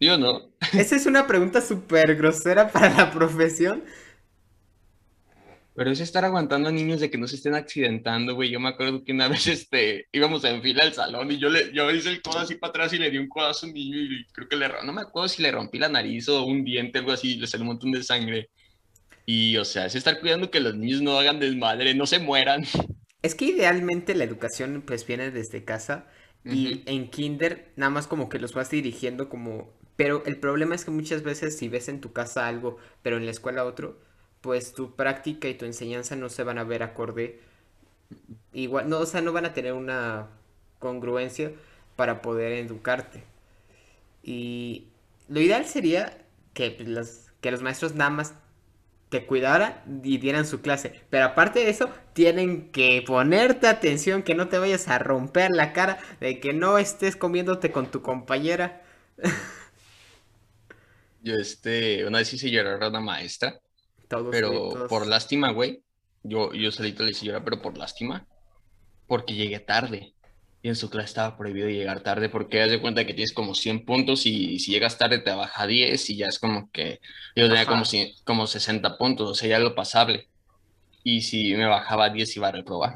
[0.00, 0.52] Yo no.
[0.72, 3.84] Esa es una pregunta súper grosera para la profesión.
[5.76, 8.50] Pero es estar aguantando a niños de que no se estén accidentando, güey.
[8.50, 11.72] Yo me acuerdo que una vez este, íbamos en fila al salón y yo le
[11.72, 13.98] yo hice el codo así para atrás y le di un codazo a un niño
[13.98, 16.98] y creo que le no me acuerdo si le rompí la nariz o un diente,
[16.98, 18.50] algo así, y le salió un montón de sangre.
[19.26, 22.64] Y o sea, es estar cuidando que los niños no hagan desmadre, no se mueran.
[23.22, 26.06] Es que idealmente la educación pues viene desde casa
[26.44, 29.72] y en kinder nada más como que los vas dirigiendo como...
[29.96, 33.24] Pero el problema es que muchas veces si ves en tu casa algo, pero en
[33.24, 33.98] la escuela otro,
[34.42, 37.40] pues tu práctica y tu enseñanza no se van a ver acorde.
[38.52, 40.28] Igual, no, o sea, no van a tener una
[40.80, 41.52] congruencia
[41.96, 43.22] para poder educarte.
[44.22, 44.88] Y
[45.28, 46.18] lo ideal sería
[46.52, 48.34] que pues, los, que los maestros nada más
[49.14, 50.92] te cuidaran y dieran su clase.
[51.08, 55.72] Pero aparte de eso, tienen que ponerte atención, que no te vayas a romper la
[55.72, 58.82] cara, de que no estés comiéndote con tu compañera.
[61.22, 63.60] Yo este, una vez hice llorar a una maestra,
[64.08, 65.84] Todos, pero por lástima, güey.
[66.24, 68.26] Yo, yo solito le hice llorar, pero por lástima.
[69.06, 70.13] Porque llegué tarde.
[70.64, 73.54] Y en su clase estaba prohibido llegar tarde porque haz de cuenta que tienes como
[73.54, 77.02] 100 puntos y si llegas tarde te baja 10 y ya es como que
[77.36, 77.96] yo tenía como, Ajá.
[78.24, 80.30] como 60 puntos, o sea, ya lo pasable.
[81.02, 82.94] Y si me bajaba 10 iba a reprobar.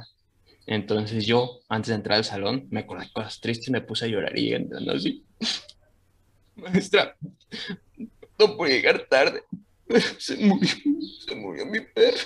[0.67, 4.07] Entonces yo, antes de entrar al salón, me acordé de cosas tristes y me puse
[4.07, 5.27] a llorar y llegué entrando así.
[6.57, 7.19] Maestra,
[8.39, 9.43] no puedo llegar tarde.
[10.19, 10.71] Se murió,
[11.27, 12.17] se murió mi perro.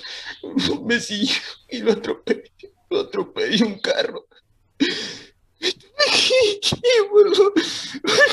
[0.85, 1.35] Me siguió
[1.69, 2.49] y lo atropelló,
[2.89, 4.25] lo atropelló un carro.
[6.71, 7.31] Y bueno,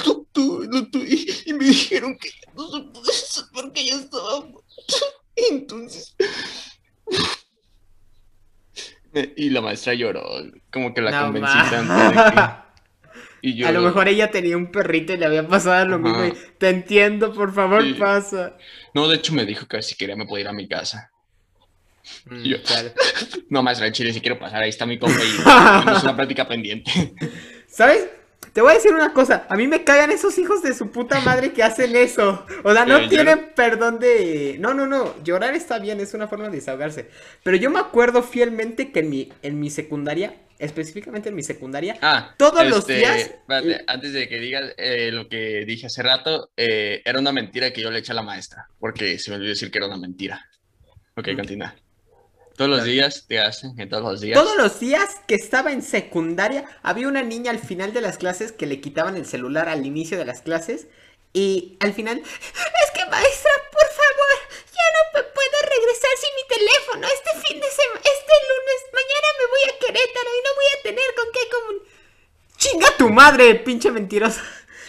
[0.07, 1.09] lo tuve, lo tuve,
[1.47, 4.65] y me dijeron que ya no se puede porque ya estaba muerto.
[5.37, 6.15] Entonces.
[9.37, 10.23] Y la maestra lloró,
[10.73, 12.41] como que la No convencí tanto de que.
[13.43, 16.27] Y yo, A lo mejor ella tenía un perrito y le había pasado lo mismo.
[16.27, 16.35] y.
[16.59, 17.95] Te entiendo, por favor, Sí.
[17.95, 18.55] pasa.
[18.93, 21.11] No, de hecho me dijo que si quería me podía ir a mi casa.
[22.27, 22.93] Mm, Yo- claro.
[23.49, 25.43] No, maestra, en Chile si quiero pasar, ahí está mi compa y
[25.83, 27.15] tenemos una práctica pendiente.
[27.71, 28.09] ¿Sabes?
[28.53, 29.47] te voy a decir una cosa.
[29.49, 32.45] A mí me cagan esos hijos de su puta madre que hacen eso.
[32.65, 34.57] O sea, no Eh, tienen perdón de.
[34.59, 35.23] No, no, no.
[35.23, 37.09] Llorar está bien, es una forma de desahogarse.
[37.45, 41.97] Pero yo me acuerdo fielmente que en mi, en mi secundaria, específicamente en mi secundaria,
[42.03, 46.03] Ah, Todos los este, días- espérate, antes de que digas eh, lo que dije hace
[46.03, 49.37] rato, eh, era una mentira que yo le eché a la maestra, porque se me
[49.37, 50.45] olvidó decir que era una mentira.
[51.15, 51.73] Ok, continúa.
[52.61, 54.39] Todos los días te hacen, que todos los días.
[54.39, 58.53] todos los días que estaba en secundaria, había una niña al final de las clases
[58.53, 60.87] que le quitaban el celular al inicio de las clases.
[61.33, 64.37] Y al final, es que maestra, por favor,
[64.77, 67.07] ya no me puedo regresar sin mi teléfono.
[67.07, 70.83] Este fin de semana, este lunes, mañana me voy a Querétaro y no voy a
[70.83, 71.83] tener con qué comun...
[72.59, 74.43] ¡Chinga tu madre, pinche mentirosa!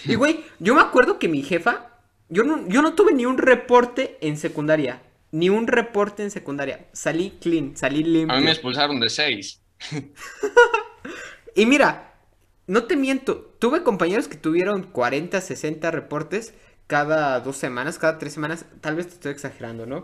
[0.04, 1.88] Y güey, yo me acuerdo que mi jefa,
[2.28, 5.02] yo no, yo no tuve ni un reporte en secundaria.
[5.32, 6.88] Ni un reporte en secundaria.
[6.94, 8.36] Salí clean, salí limpio.
[8.36, 9.62] A mí me expulsaron de seis.
[11.56, 12.14] Y mira,
[12.68, 16.54] no te miento, tuve compañeros que tuvieron 40, 60 reportes
[16.88, 20.04] cada dos semanas, cada tres semanas, tal vez te estoy exagerando, ¿no?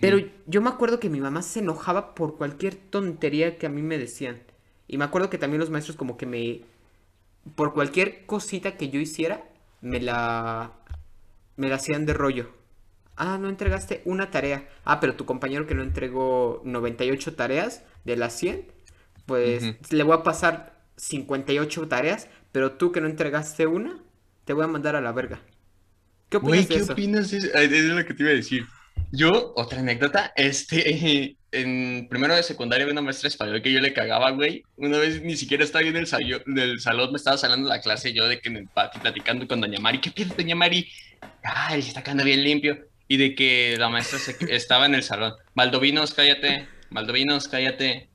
[0.00, 3.82] Pero yo me acuerdo que mi mamá se enojaba por cualquier tontería que a mí
[3.82, 4.42] me decían.
[4.88, 6.62] Y me acuerdo que también los maestros como que me...
[7.54, 9.44] Por cualquier cosita que yo hiciera,
[9.82, 10.72] me la...
[11.56, 12.48] Me la hacían de rollo.
[13.16, 14.68] Ah, no entregaste una tarea.
[14.84, 18.66] Ah, pero tu compañero que no entregó 98 tareas de las 100,
[19.26, 24.02] pues le voy a pasar 58 tareas, pero tú que no entregaste una,
[24.44, 25.40] te voy a mandar a la verga.
[26.28, 26.92] ¿Qué opinas ¿qué eso?
[26.92, 27.48] opinas de eso?
[27.54, 28.64] Ay, Es lo que te iba a decir.
[29.12, 34.30] Yo, otra anécdota, este, en primero de secundaria una maestra español que yo le cagaba,
[34.30, 34.64] güey.
[34.76, 36.08] Una vez ni siquiera estaba en el,
[36.46, 39.46] del salón, me estaba saliendo de la clase yo de que en el patio platicando
[39.46, 40.00] con doña Mari.
[40.00, 40.88] ¿Qué pedo, doña Mari?
[41.42, 42.93] Ay, se está quedando bien limpio.
[43.14, 45.34] Y de que la maestra estaba en el salón.
[45.54, 46.66] Valdovinos, cállate.
[46.90, 48.08] Valdovinos, cállate.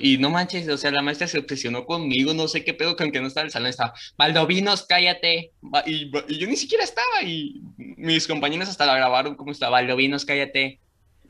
[0.00, 3.10] Y no manches, o sea, la maestra se obsesionó conmigo, no sé qué pedo con
[3.10, 5.50] que no estaba en el salón, estaba, Valdovinos, cállate.
[5.86, 10.78] Y, yo ni siquiera estaba, y mis compañeros hasta la grabaron como estaba, Valdovinos, cállate.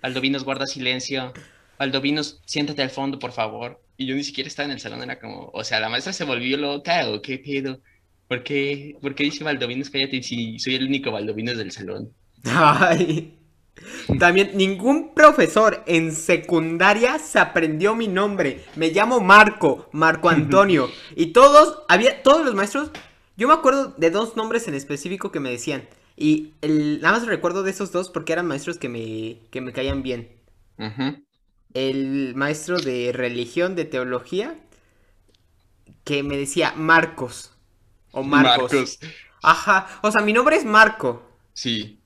[0.03, 1.33] Valdovinos, guarda silencio.
[1.79, 3.83] Valdovinos, siéntate al fondo, por favor.
[3.97, 6.25] Y yo ni siquiera estaba en el salón, era como, o sea, la maestra se
[6.25, 7.81] volvió loca, qué pedo.
[8.29, 12.12] ¿Por qué, ¿Por qué dice Valdovinos, cállate si soy el único Valdovinos del salón?
[12.44, 13.38] Ay.
[14.18, 18.64] También ningún profesor en secundaria se aprendió mi nombre.
[18.77, 20.90] Me llamo Marco, Marco Antonio.
[21.14, 22.90] Y todos, había, todos los maestros,
[23.37, 25.88] yo me acuerdo de dos nombres en específico que me decían.
[26.16, 29.72] Y el, nada más recuerdo de esos dos porque eran maestros que me, que me
[29.72, 30.37] caían bien.
[31.74, 34.59] El maestro de religión, de teología,
[36.05, 37.53] que me decía Marcos.
[38.11, 38.98] O Marcos.
[39.42, 41.22] Ajá, o sea, mi nombre es Marco.
[41.53, 41.97] Sí.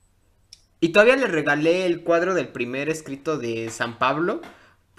[0.83, 4.41] Y todavía le regalé el cuadro del primer escrito de San Pablo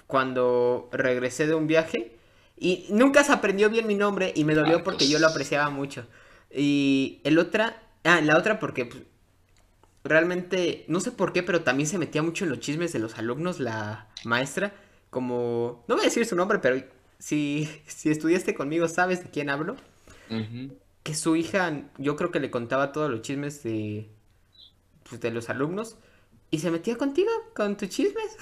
[0.07, 2.17] cuando regresé de un viaje.
[2.57, 6.07] Y nunca se aprendió bien mi nombre y me dolió porque yo lo apreciaba mucho.
[6.49, 9.03] Y el otra, ah, la otra porque pues,
[10.03, 13.19] realmente, no sé por qué, pero también se metía mucho en los chismes de los
[13.19, 14.73] alumnos la maestra.
[15.11, 16.83] Como, no voy a decir su nombre, pero
[17.19, 19.75] si, si estudiaste conmigo sabes de quién hablo.
[21.03, 24.09] Que su hija, yo creo que le contaba todos los chismes de,
[25.09, 25.97] pues, de los alumnos.
[26.51, 28.37] Y se metía contigo, con tus chismes.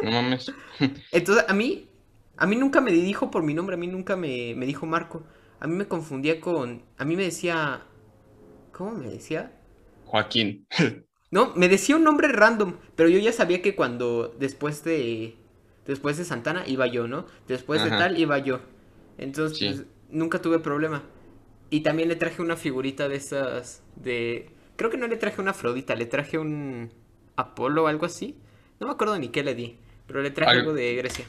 [0.00, 0.46] No mames.
[1.10, 1.88] Entonces, a mí,
[2.36, 5.24] a mí nunca me dijo por mi nombre, a mí nunca me, me dijo Marco.
[5.60, 7.82] A mí me confundía con, a mí me decía,
[8.72, 9.52] ¿cómo me decía?
[10.04, 10.66] Joaquín.
[11.30, 15.36] No, me decía un nombre random, pero yo ya sabía que cuando después de,
[15.86, 17.26] después de Santana iba yo, ¿no?
[17.46, 18.60] Después de tal iba yo.
[19.16, 19.66] Entonces, Sí.
[19.66, 21.04] pues, nunca tuve problema.
[21.70, 25.50] Y también le traje una figurita de esas, de, creo que no le traje una
[25.50, 26.90] Afrodita, le traje un
[27.36, 28.34] Apolo o algo así.
[28.80, 31.26] No me acuerdo ni qué le di, pero le traje Al- algo de Grecia.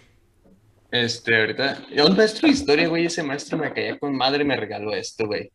[0.89, 1.83] Este, ahorita.
[2.07, 3.07] Un maestro de historia, güey.
[3.07, 5.51] Ese maestro me caía con madre y me regaló esto, güey.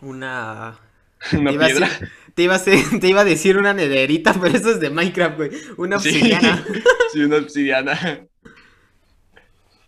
[0.00, 0.78] Una...
[1.32, 1.88] Una te, iba piedra.
[2.34, 5.36] te, iba a hacer- te iba a decir una nederita, pero eso es de Minecraft,
[5.36, 5.50] güey.
[5.76, 6.64] Una obsidiana.
[7.12, 8.26] Sí, una obsidiana.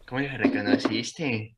[0.07, 1.57] ¿Cómo la reconociste?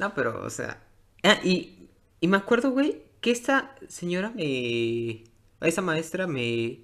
[0.00, 0.80] No, pero, o sea.
[1.22, 1.83] Ah, y,
[2.24, 5.24] y me acuerdo, güey, que esta señora me.
[5.60, 6.80] Esa maestra me.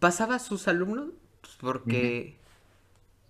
[0.00, 2.38] Pasaba a sus alumnos pues, porque.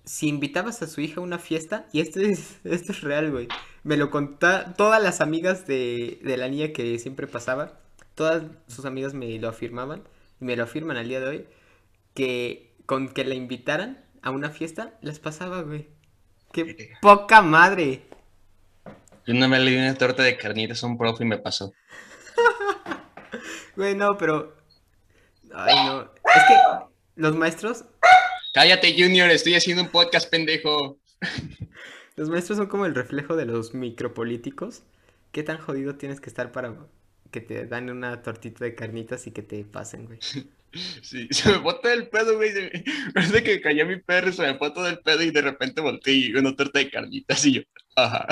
[0.04, 3.46] Si invitabas a su hija a una fiesta, y esto es, esto es real, güey.
[3.82, 7.78] Me lo contá todas las amigas de, de la niña que siempre pasaba.
[8.14, 10.04] Todas sus amigas me lo afirmaban.
[10.40, 11.46] Y me lo afirman al día de hoy.
[12.14, 15.88] Que con que la invitaran a una fiesta, las pasaba, güey.
[16.54, 18.07] ¡Qué poca madre!
[19.28, 21.74] Yo una vez le di una torta de carnitas a un profe y me pasó.
[23.76, 24.56] Güey, no, pero.
[25.54, 26.00] Ay, no.
[26.02, 26.54] Es que
[27.16, 27.84] los maestros.
[28.54, 30.98] Cállate, Junior, estoy haciendo un podcast, pendejo.
[32.16, 34.82] Los maestros son como el reflejo de los micropolíticos.
[35.30, 36.74] ¿Qué tan jodido tienes que estar para
[37.30, 40.18] que te dan una tortita de carnitas y que te pasen, güey?
[41.02, 42.52] Sí, se me todo el pedo, güey.
[42.52, 45.80] me- Parece que cayó mi perro, se me fue todo el pedo y de repente
[45.80, 47.62] volteé y una torta de carnitas y yo,
[47.96, 48.26] ajá.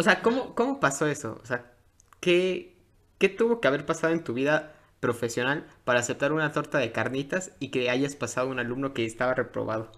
[0.00, 1.38] O sea, ¿cómo, cómo pasó eso?
[1.42, 1.74] O sea,
[2.20, 2.74] ¿qué,
[3.18, 7.52] qué tuvo que haber pasado en tu vida profesional para aceptar una torta de carnitas
[7.60, 9.92] y que hayas pasado un alumno que estaba reprobado?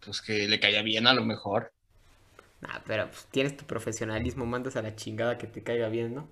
[0.00, 1.70] Pues que le caía bien a lo mejor.
[2.60, 6.28] Nah, pero pues, tienes tu profesionalismo, mandas a la chingada que te caiga bien, ¿no?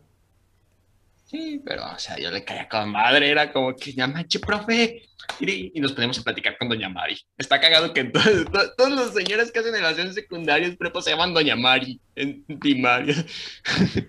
[1.34, 5.02] Sí, pero, o sea, yo le caía con madre, era como que, ya manche, profe.
[5.40, 7.18] Y y nos ponemos a platicar con Doña Mari.
[7.36, 8.20] Está cagado que to-
[8.76, 13.16] todos los señores que hacen relaciones secundarias prepa se llaman Doña Mari en primaria.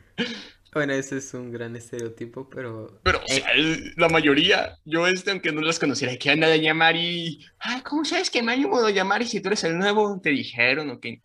[0.74, 3.00] Bueno, ese es un gran estereotipo, pero...
[3.02, 6.74] Pero, o sea, es- la mayoría, yo este, aunque no las conociera, ¿qué onda Doña
[6.74, 7.40] Mari?
[7.60, 10.20] Ay, ¿cómo sabes que me llamo Doña Mari si tú eres el nuevo?
[10.22, 11.22] Te dijeron, o que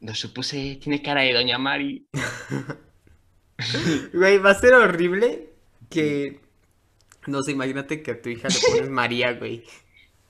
[0.00, 2.04] no supuse, tiene cara de Doña Mari.
[4.12, 5.50] Güey, va a ser horrible
[5.88, 6.40] que...
[7.26, 9.64] No sé, imagínate que a tu hija le pones María, güey.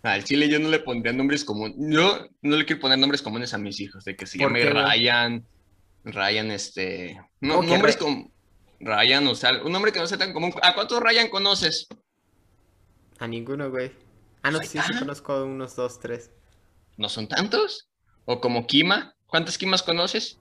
[0.02, 1.76] Al chile yo no le pondría nombres comunes.
[1.78, 4.60] Yo no le quiero poner nombres comunes a mis hijos, de que se ¿Por llame
[4.62, 4.70] qué?
[4.70, 5.46] Ryan,
[6.04, 7.20] Ryan, este...
[7.40, 8.32] No, ¿Cómo que nombres como...
[8.80, 10.52] Ryan, o sea, un nombre que no sea tan común.
[10.62, 11.86] ¿A cuántos Ryan conoces?
[13.18, 13.92] A ninguno, güey.
[14.42, 16.30] Ah, no, sí, sí conozco a unos dos, tres.
[16.96, 17.88] ¿No son tantos?
[18.24, 19.14] ¿O como Kima?
[19.26, 20.39] ¿Cuántas Kimas conoces?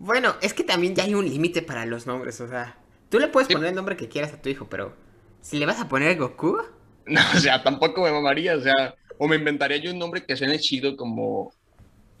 [0.00, 2.76] Bueno, es que también ya hay un límite para los nombres, o sea...
[3.10, 3.54] Tú le puedes Sí.
[3.54, 4.96] poner el nombre que quieras a tu hijo, pero...
[5.42, 6.58] Si le vas a poner Goku...
[7.06, 10.36] No, o sea, tampoco me mamaría, o sea, o me inventaría yo un nombre que
[10.36, 11.52] suene chido como...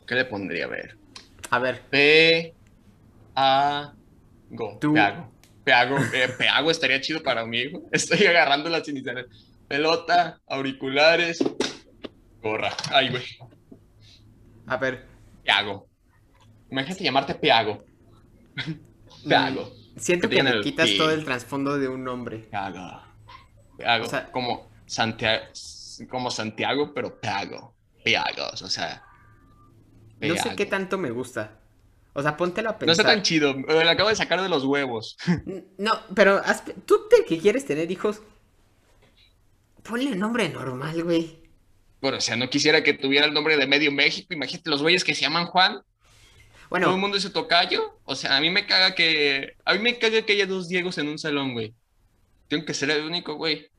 [0.06, 0.64] ¿Qué le pondría?
[0.66, 0.96] A ver.
[1.50, 2.54] A ver, P...
[3.34, 3.94] A...
[4.50, 4.78] Go.
[4.80, 5.30] Tú- Peago.
[5.64, 5.96] Peago.
[6.12, 7.82] eh, Peago estaría chido para mi hijo.
[7.92, 9.26] Estoy agarrando las iniciales.
[9.68, 11.38] Pelota, auriculares,
[12.42, 12.70] gorra.
[12.92, 13.24] Ay, güey.
[14.66, 15.06] a ver...
[15.44, 15.88] Peago.
[16.70, 17.84] Imagínate llamarte Peago.
[19.28, 19.70] Peago.
[19.96, 20.98] Siento Que que el quitas pi.
[20.98, 22.38] todo el trasfondo de un nombre.
[22.50, 23.02] Peago.
[23.76, 24.04] Peago.
[24.04, 25.44] O sea- como Santiago,
[26.08, 27.74] como Santiago, pero Peago.
[28.04, 29.04] Peagos, o sea.
[30.20, 31.58] No sé qué tanto me gusta.
[32.12, 32.92] O sea, póntelo a No pensar.
[32.92, 33.54] está tan chido.
[33.54, 35.16] Me lo acabo de sacar de los huevos.
[35.78, 36.40] No, pero
[36.86, 38.22] tú te que quieres tener hijos,
[39.82, 41.40] ponle nombre normal, güey.
[42.00, 44.32] Bueno, o sea, no quisiera que tuviera el nombre de medio México.
[44.32, 45.80] Imagínate los güeyes que se llaman Juan.
[46.78, 48.00] Todo el Bueno, mundo su tocayo.
[48.04, 49.56] O sea, a mí me caga que.
[49.64, 51.74] A mí me caga que haya dos Diegos en un salón, güey.
[52.48, 53.70] Tengo que ser el único, güey.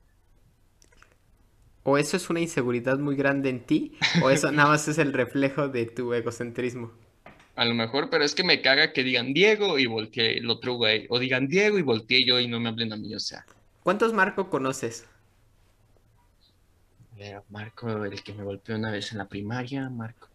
[1.84, 5.12] o eso es una inseguridad muy grande en ti, o eso nada más es el
[5.12, 6.92] reflejo de tu egocentrismo.
[7.54, 10.74] A lo mejor, pero es que me caga que digan Diego y volteé el otro
[10.74, 11.06] güey.
[11.08, 13.46] O digan Diego y volteé yo y no me hablen a mí, o sea.
[13.84, 15.06] ¿Cuántos Marco conoces?
[17.48, 20.28] Marco, el que me golpeó una vez en la primaria, Marco.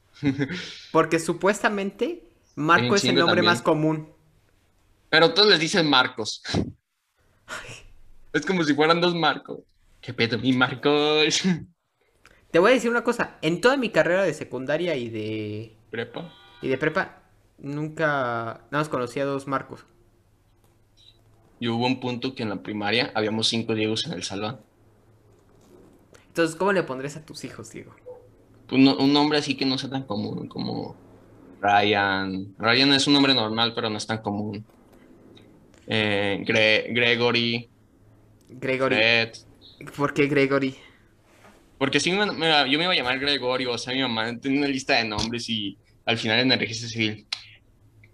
[0.91, 2.27] Porque supuestamente
[2.58, 3.46] Marco es el nombre también.
[3.46, 4.10] más común.
[5.10, 6.41] Pero todos les dicen Marcos.
[8.34, 9.60] Es como si fueran dos Marcos.
[10.02, 11.41] ¿Qué pedo, mi Marcos?
[12.52, 16.34] Te voy a decir una cosa, en toda mi carrera de secundaria y de Prepa.
[16.62, 17.24] y de prepa
[17.58, 18.06] nunca
[18.72, 19.86] nada más conocí a dos Marcos.
[21.60, 24.60] Y hubo un punto que en la primaria habíamos cinco Diegos en el salón.
[26.28, 27.93] Entonces, ¿cómo le pondrías a tus hijos, Diego?
[28.72, 30.96] Un, no- un nombre así que no sea tan común como
[31.62, 32.56] Ryan.
[32.58, 34.65] Ryan es un nombre normal, pero no es tan común.
[35.88, 37.70] Eh, Gre- Gregory,
[38.50, 38.96] Gregory.
[38.96, 39.32] Fred.
[39.96, 40.76] ¿Por qué Gregory?
[41.78, 44.96] Porque me- yo me iba a llamar Gregorio, o sea, mi mamá tenía una lista
[44.96, 47.28] de nombres y al final en el registro civil,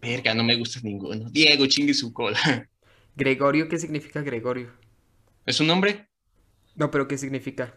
[0.01, 1.29] verga, no me gusta ninguno.
[1.29, 2.37] Diego, chingue su cola.
[3.15, 4.71] Gregorio, ¿qué significa Gregorio?
[5.45, 6.07] ¿Es un nombre?
[6.75, 7.73] No, pero ¿qué significa?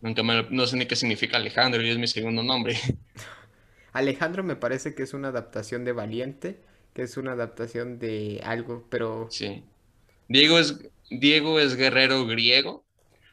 [0.00, 2.76] Nunca me lo- no sé ni qué significa Alejandro, y es mi segundo nombre.
[3.92, 6.60] Alejandro me parece que es una adaptación de Valiente,
[6.94, 9.64] que es una adaptación de algo, pero Sí.
[10.28, 10.78] Diego es,
[11.10, 12.84] Diego es guerrero griego.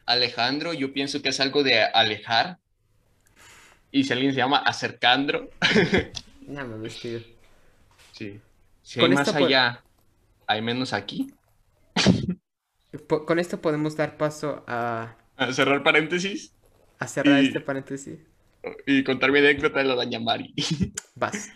[0.06, 2.58] Alejandro, yo pienso que es algo de alejar.
[3.92, 5.48] Y si alguien se llama Acercandro,
[6.48, 7.20] ya me vestido.
[8.12, 8.40] sí.
[8.82, 9.82] Si Con hay más allá,
[10.46, 11.32] hay menos aquí.
[13.26, 16.52] Con esto podemos dar paso a, A cerrar paréntesis
[16.98, 18.18] a cerrar Y- este paréntesis.
[18.86, 20.54] Y contar mi anécdota de la Doña Mari.
[21.14, 21.50] Vas.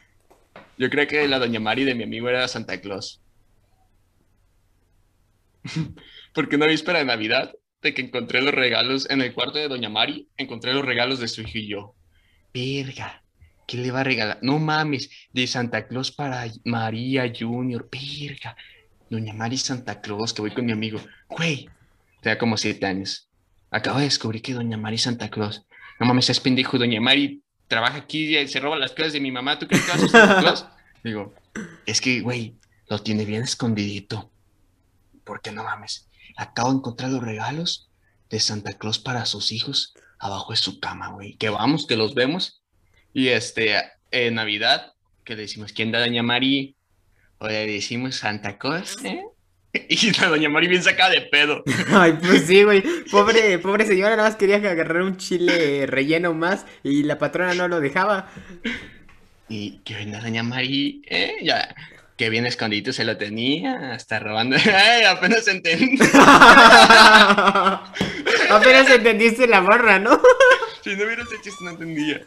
[0.78, 3.22] Yo creo que la Doña Mari de mi amigo era Santa Claus.
[6.34, 9.88] Porque una víspera de Navidad, de que encontré los regalos en el cuarto de Doña
[9.88, 11.94] Mari, encontré los regalos de su hijo y yo.
[12.54, 13.22] Verga,
[13.66, 14.38] ¿qué le va a regalar?
[14.42, 17.88] No mames, de Santa Claus para María Junior.
[17.90, 18.56] Verga,
[19.10, 21.00] Doña Mari Santa Claus, que voy con mi amigo.
[21.28, 21.68] Güey,
[22.20, 23.28] tenía como siete años.
[23.70, 25.64] Acabo de descubrir que Doña Mari Santa Claus.
[26.02, 26.78] No mames, es pendejo.
[26.78, 29.92] Doña Mari trabaja aquí y se roba las cosas de mi mamá, ¿tú crees que
[29.92, 30.66] vas a Santa Claus?
[31.04, 31.32] Digo,
[31.86, 32.56] es que, güey,
[32.88, 34.32] lo tiene bien escondidito.
[35.22, 37.88] Porque no mames, acabo de encontrar los regalos
[38.30, 41.36] de Santa Claus para sus hijos abajo de su cama, güey.
[41.36, 42.64] Que vamos, que los vemos.
[43.14, 43.76] Y este,
[44.10, 46.74] en Navidad, que le decimos, ¿quién da Doña Mari?
[47.38, 49.24] O le decimos Santa Claus, ¿eh?
[49.88, 51.62] Y la Doña Mari bien sacada de pedo.
[51.92, 52.82] Ay, pues sí, güey.
[53.10, 57.68] Pobre, pobre señora, nada más quería agarrar un chile relleno más y la patrona no
[57.68, 58.30] lo dejaba.
[59.48, 61.36] Y que venga Doña Mari, ¿eh?
[61.42, 61.74] Ya,
[62.16, 64.56] que bien escondido se lo tenía, hasta robando.
[64.74, 65.98] ¡Ay, apenas entendí!
[68.50, 70.20] Apenas entendiste la barra, ¿no?
[70.82, 72.26] si no hubieras hecho esto, no entendía.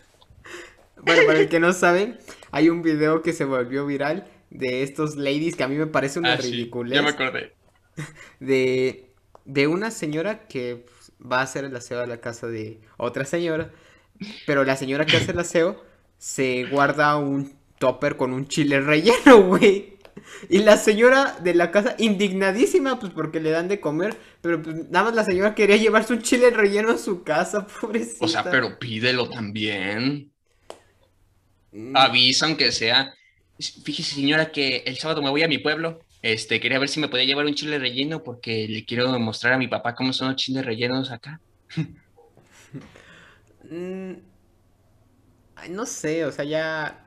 [0.98, 2.16] Bueno, para el que no sabe,
[2.52, 6.20] hay un video que se volvió viral de estos ladies que a mí me parece
[6.20, 6.92] una Ah, sí, ridiculez.
[6.92, 7.58] ya me acordé.
[8.40, 9.14] de,
[9.46, 13.26] de una señora que pues, va a hacer el aseo a la casa de otra
[13.26, 13.72] señora,
[14.46, 15.84] pero la señora que hace el aseo
[16.18, 19.96] se guarda un topper con un chile relleno, güey.
[20.50, 24.76] Y la señora de la casa, indignadísima, pues porque le dan de comer, pero pues
[24.90, 28.26] nada más la señora quería llevarse un chile relleno a su casa, pobrecita.
[28.26, 30.34] O sea, pero pídelo también.
[31.72, 33.14] Mm, Avisa, aunque sea.
[33.58, 36.00] Fíjese, señora, que el sábado me voy a mi pueblo.
[36.22, 39.58] Este, quería ver si me podía llevar un chile relleno porque le quiero mostrar a
[39.58, 41.40] mi papá cómo son los chiles rellenos acá.
[43.70, 44.14] mm,
[45.70, 47.02] no sé, o sea, ya...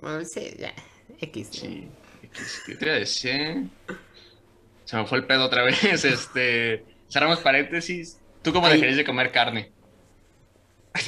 [0.00, 0.74] Bueno, sí, ya.
[1.20, 1.48] X.
[1.52, 1.88] Sí.
[2.66, 3.68] ¿Qué te iba a decir?
[4.84, 6.04] Se me fue el pedo otra vez.
[6.04, 6.84] Este.
[7.08, 8.18] Cerramos paréntesis.
[8.42, 9.72] ¿Tú cómo dejarías de comer carne?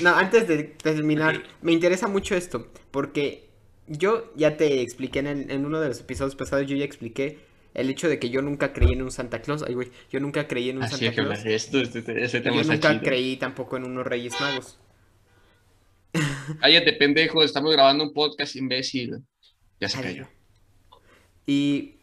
[0.01, 3.49] No, antes de terminar, me interesa mucho esto, porque
[3.89, 7.39] yo ya te expliqué en, el- en uno de los episodios pasados, yo ya expliqué
[7.74, 9.64] el hecho de que yo nunca creí en un Santa Claus.
[9.66, 11.45] Ay, güey, yo nunca creí en un Así Santa es que Claus.
[11.45, 13.03] esto, este- este- ese y tema Yo nunca chido.
[13.03, 14.78] creí tampoco en unos Reyes Magos.
[16.61, 17.43] Cállate, pendejo.
[17.43, 19.22] Estamos grabando un podcast, imbécil.
[19.80, 20.28] Ya se Ay, cayó.
[21.47, 21.97] ¿Y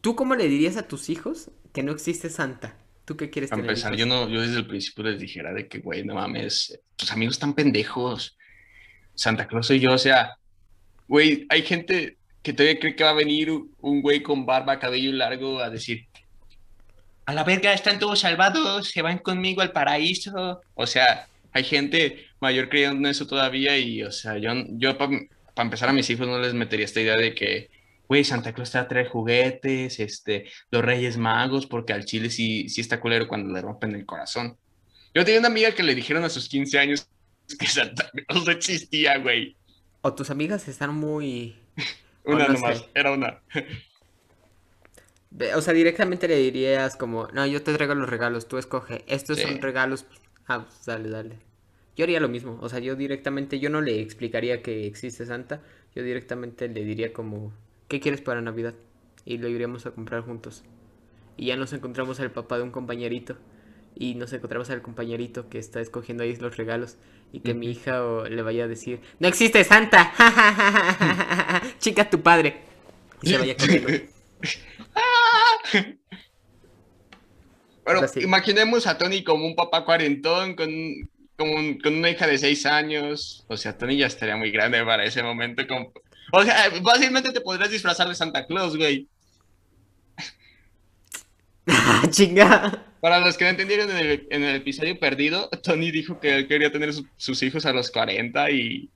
[0.00, 2.76] tú cómo le dirías a tus hijos que no existe Santa?
[3.08, 5.66] ¿Tú qué quieres Para tener empezar, yo no, yo desde el principio les dijera de
[5.66, 8.36] que, güey, no mames, tus amigos están pendejos.
[9.14, 10.36] Santa Claus soy yo, o sea,
[11.08, 15.10] güey, hay gente que todavía cree que va a venir un güey con barba, cabello
[15.12, 16.06] largo a decir,
[17.24, 20.60] a la verga, están todos salvados, se van conmigo al paraíso.
[20.74, 25.16] O sea, hay gente mayor creyendo en eso todavía y, o sea, yo, yo para
[25.56, 27.70] empezar a mis hijos no les metería esta idea de que,
[28.08, 32.30] güey, Santa Claus te va a traer juguetes, este, los Reyes Magos, porque al chile
[32.30, 34.56] sí, sí está culero cuando le rompen el corazón.
[35.14, 37.08] Yo tenía una amiga que le dijeron a sus 15 años
[37.58, 39.56] que Santa Claus no existía, güey.
[40.00, 41.56] O tus amigas están muy...
[42.24, 42.84] Una no nomás, sé.
[42.94, 43.40] era una.
[45.56, 49.04] O sea, directamente le dirías como, no, yo te traigo los regalos, tú escoge.
[49.06, 49.44] Estos Sí.
[49.44, 50.04] son regalos.
[50.46, 51.38] Ah, pues dale, dale.
[51.96, 52.58] Yo haría lo mismo.
[52.60, 55.62] O sea, yo directamente, yo no le explicaría que existe Santa.
[55.94, 57.52] Yo directamente le diría como,
[57.88, 58.74] ¿qué quieres para Navidad?
[59.24, 60.64] Y lo iríamos a comprar juntos.
[61.36, 63.36] Y ya nos encontramos al papá de un compañerito.
[63.94, 66.96] Y nos encontramos al compañerito que está escogiendo ahí los regalos.
[67.32, 70.12] Y que mi hija o, le vaya a decir, ¡No existe Santa!
[71.78, 72.56] ¡Chica tu padre!
[73.22, 73.88] Y se vaya corriendo.
[77.84, 78.20] Bueno, sí.
[78.20, 80.68] imaginemos a Tony como un papá cuarentón con,
[81.36, 83.44] como un- con una hija de seis años.
[83.48, 85.66] O sea, Tony ya estaría muy grande para ese momento.
[85.66, 85.92] como-
[86.32, 89.08] O sea, fácilmente te podrías disfrazar de Santa Claus, güey.
[92.10, 92.84] ¡Chinga!
[93.00, 96.48] Para los que no entendieron en el, en el episodio perdido, Tony dijo que él
[96.48, 98.90] quería tener su- sus hijos a los 40 y...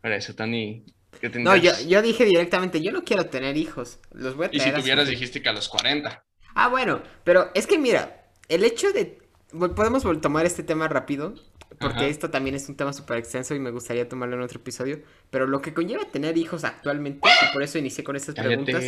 [0.00, 0.84] Para eso, Tony,
[1.20, 3.98] ¿qué No, yo, yo dije directamente, yo no quiero tener hijos.
[4.12, 6.24] Los voy a Y si traer tuvieras, dijiste que a los 40.
[6.54, 9.18] Ah, bueno, pero es que mira, el hecho de...
[9.50, 11.34] Podemos tomar este tema rápido,
[11.80, 12.06] porque Ajá.
[12.06, 15.00] esto también es un tema súper extenso y me gustaría tomarlo en otro episodio,
[15.30, 18.84] pero lo que conlleva tener hijos actualmente, y por eso inicié con estas preguntas,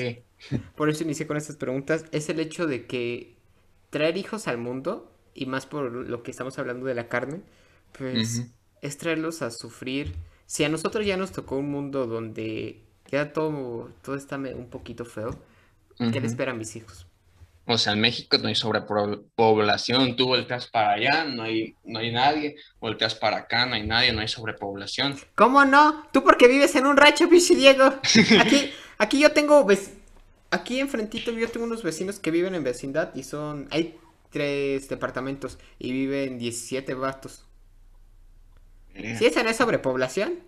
[0.77, 3.37] por eso inicié con estas preguntas, es el hecho de que
[3.91, 7.43] traer hijos al mundo, y más por lo que estamos hablando de la carne,
[7.97, 8.47] pues
[8.83, 10.15] es traerlos a sufrir.
[10.47, 15.05] Si a nosotros ya nos tocó un mundo donde ya todo, todo está un poquito
[15.05, 15.31] feo,
[15.99, 16.21] ¿qué Ujú.
[16.21, 17.08] le espera a mis hijos?
[17.71, 20.17] O sea, en México no hay sobrepoblación.
[20.17, 22.57] Tú volteas para allá, no hay, no hay nadie.
[22.81, 25.19] Volteas para acá, no hay nadie, no hay sobrepoblación.
[25.35, 26.07] ¿Cómo no?
[26.13, 27.85] Tú porque vives en un rancho, pinche Diego.
[28.41, 29.91] Aquí, aquí yo tengo vec-
[30.51, 33.99] aquí enfrentito yo tengo unos vecinos que viven en vecindad y son hay
[34.31, 37.45] tres departamentos y viven 17 vatos.
[38.95, 40.41] Si esa no es sobrepoblación,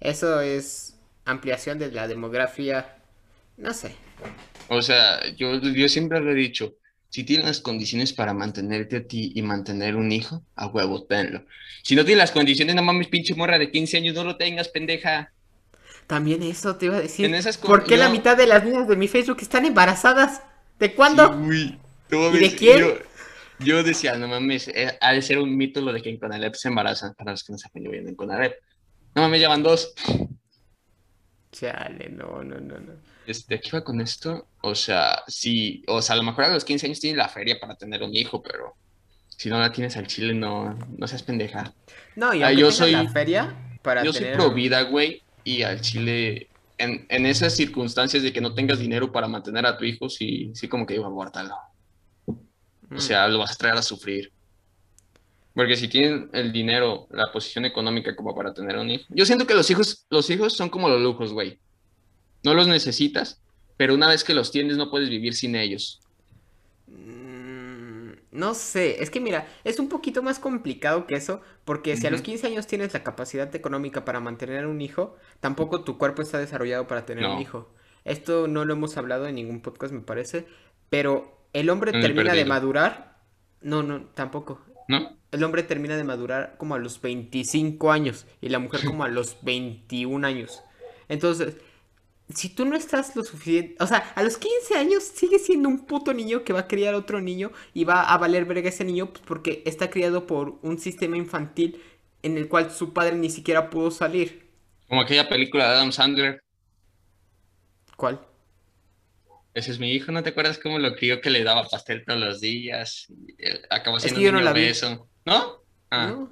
[0.00, 2.98] eso es ampliación de la demografía,
[3.56, 3.94] no sé.
[4.68, 6.74] O sea, yo, yo siempre lo he dicho.
[7.10, 11.44] Si tienes las condiciones para mantenerte a ti y mantener un hijo, a huevo, tenlo.
[11.82, 14.68] Si no tienes las condiciones, no mames, pinche morra de 15 años, no lo tengas,
[14.68, 15.32] pendeja.
[16.08, 17.26] También eso te iba a decir.
[17.26, 20.42] En esas co- ¿Por qué la mitad de las niñas de mi Facebook están embarazadas?
[20.78, 21.32] ¿De cuándo?
[21.32, 21.78] Sí, güey.
[22.10, 22.78] No ¿Y de quién?
[22.80, 22.98] Yo,
[23.60, 26.54] yo decía, no mames, eh, ha de ser un mito lo de que en Conalep
[26.54, 27.14] se embarazan.
[27.14, 28.54] Para los que no saben, yo vivo en Conalep.
[29.14, 29.94] No mames, ya van dos.
[31.52, 32.92] Chale, no, no, no, no.
[33.26, 34.46] Este, ¿qué iba con esto?
[34.62, 37.58] O sea, sí, o sea, a lo mejor a los 15 años tienes la feria
[37.60, 38.74] para tener un hijo, pero
[39.28, 41.72] si no la tienes al chile, no, no seas pendeja.
[42.16, 44.36] No, y Ah, yo soy- la feria para Yo soy tener...
[44.36, 46.48] pro vida, güey, y al chile,
[46.78, 50.50] en, en esas circunstancias de que no tengas dinero para mantener a tu hijo, sí,
[50.54, 51.56] sí como que digo, abórtalo.
[52.26, 52.96] Mm.
[52.96, 54.32] O sea, lo vas a traer a sufrir.
[55.54, 59.04] Porque si tienen el dinero, la posición económica como para tener un hijo.
[59.10, 61.58] Yo siento que los hijos, los hijos son como los lujos, güey.
[62.44, 63.42] No los necesitas,
[63.76, 66.00] pero una vez que los tienes no puedes vivir sin ellos.
[66.86, 72.06] Mm, No sé, es que mira, es un poquito más complicado que eso, porque si
[72.06, 72.24] a los Ujú.
[72.24, 76.86] 15 años tienes la capacidad económica para mantener un hijo, tampoco tu cuerpo está desarrollado
[76.88, 77.72] para tener un hijo.
[78.04, 80.46] Esto no lo hemos hablado en ningún podcast, me parece,
[80.90, 83.18] pero el hombre termina de madurar.
[83.60, 84.60] No, no, tampoco.
[84.88, 85.16] ¿No?
[85.30, 89.08] El hombre termina de madurar como a los 25 años y la mujer como a
[89.08, 90.62] los 21 años.
[91.08, 91.56] Entonces,
[92.32, 95.86] si tú no estás lo suficiente, o sea, a los 15 años sigue siendo un
[95.86, 99.12] puto niño que va a criar otro niño y va a valer verga ese niño
[99.12, 101.80] pues, porque está criado por un sistema infantil
[102.22, 104.44] en el cual su padre ni siquiera pudo salir.
[104.88, 106.42] Como aquella película de Adam Sandler.
[107.96, 108.20] ¿Cuál?
[109.54, 112.18] Ese es mi hijo, ¿no te acuerdas cómo lo crió que le daba pastel todos
[112.20, 113.06] los días?
[113.38, 114.64] Él acabó Es siendo que yo un no niño la vi.
[114.64, 115.08] obeso.
[115.24, 115.64] ¿No?
[115.90, 116.30] Ah, No,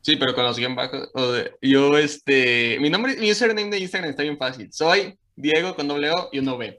[0.00, 1.10] Sí, pero con los guion bajos.
[1.12, 2.78] o de- yo, este.
[2.80, 4.72] Mi nombre, mi username de Instagram está bien fácil.
[4.72, 6.78] Soy Diego con doble O y uno B.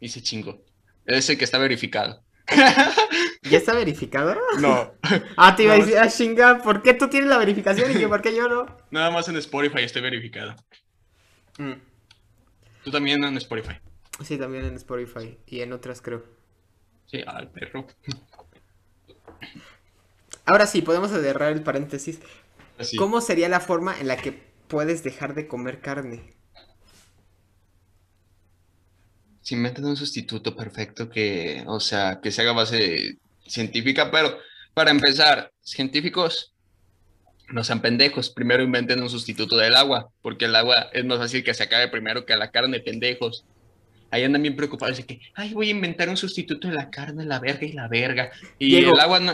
[0.00, 0.62] Y se chingo.
[1.04, 2.22] Es el que está verificado.
[3.42, 4.36] ¿Ya está verificado?
[4.60, 4.92] No.
[5.36, 8.08] Ah, te iba a decir, ah, chinga, ¿por qué tú tienes la verificación y yo,
[8.08, 8.66] por qué yo no?
[8.90, 10.54] Nada más en Spotify estoy verificado.
[11.58, 11.74] Mm,
[12.84, 13.76] Tú también en Spotify.
[14.24, 16.24] Sí, también en Spotify y en otras creo.
[17.06, 17.86] Sí, al perro.
[20.44, 22.20] Ahora sí, podemos cerrar el paréntesis.
[22.78, 22.96] Así.
[22.96, 24.32] ¿Cómo sería la forma en la que
[24.68, 26.35] puedes dejar de comer carne?
[29.46, 34.36] Se inventan un sustituto perfecto que, o sea, que se haga base científica, pero
[34.74, 36.52] para empezar, científicos
[37.50, 38.28] no sean pendejos.
[38.30, 41.86] Primero inventen un sustituto del agua, porque el agua es más fácil que se acabe
[41.86, 43.44] primero que la carne, pendejos.
[44.10, 47.24] Ahí andan bien preocupados de que, ay, voy a inventar un sustituto de la carne,
[47.24, 48.32] la verga y la verga.
[48.58, 48.94] Y Diego.
[48.94, 49.32] el agua, no-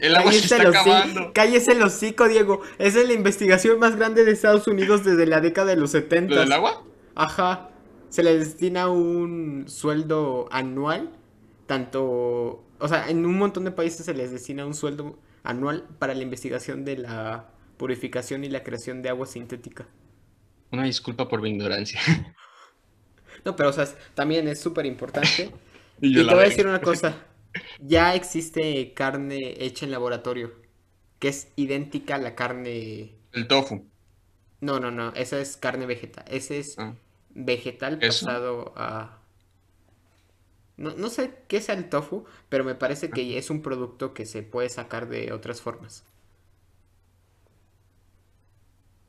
[0.00, 1.32] el agua se está acabando.
[1.34, 2.62] Cállese el hocico, Diego.
[2.78, 6.36] Esa es la investigación más grande de Estados Unidos desde la década de los 70.
[6.36, 6.84] ¿Lo del agua?
[7.16, 7.66] Ajá.
[8.10, 11.18] Se le destina un sueldo anual,
[11.66, 16.14] tanto, o sea, en un montón de países se les destina un sueldo anual para
[16.14, 19.88] la investigación de la purificación y la creación de agua sintética.
[20.72, 22.00] Una disculpa por mi ignorancia.
[23.44, 25.50] No, pero o sea, también es súper importante.
[26.02, 27.26] Y te voy a decir una cosa.
[27.80, 30.52] Ya existe carne hecha en laboratorio,
[31.18, 33.18] que es idéntica a la carne...
[33.32, 33.90] El tofu.
[34.60, 36.24] No, no, no, esa es carne vegetal.
[36.28, 36.94] Ese es Ah.
[37.34, 38.26] Vegetal ¿Eso?
[38.26, 39.18] pasado a...
[40.76, 43.10] No, no sé qué sea el tofu, pero me parece Ah.
[43.14, 46.04] que es un producto que se puede sacar de otras formas.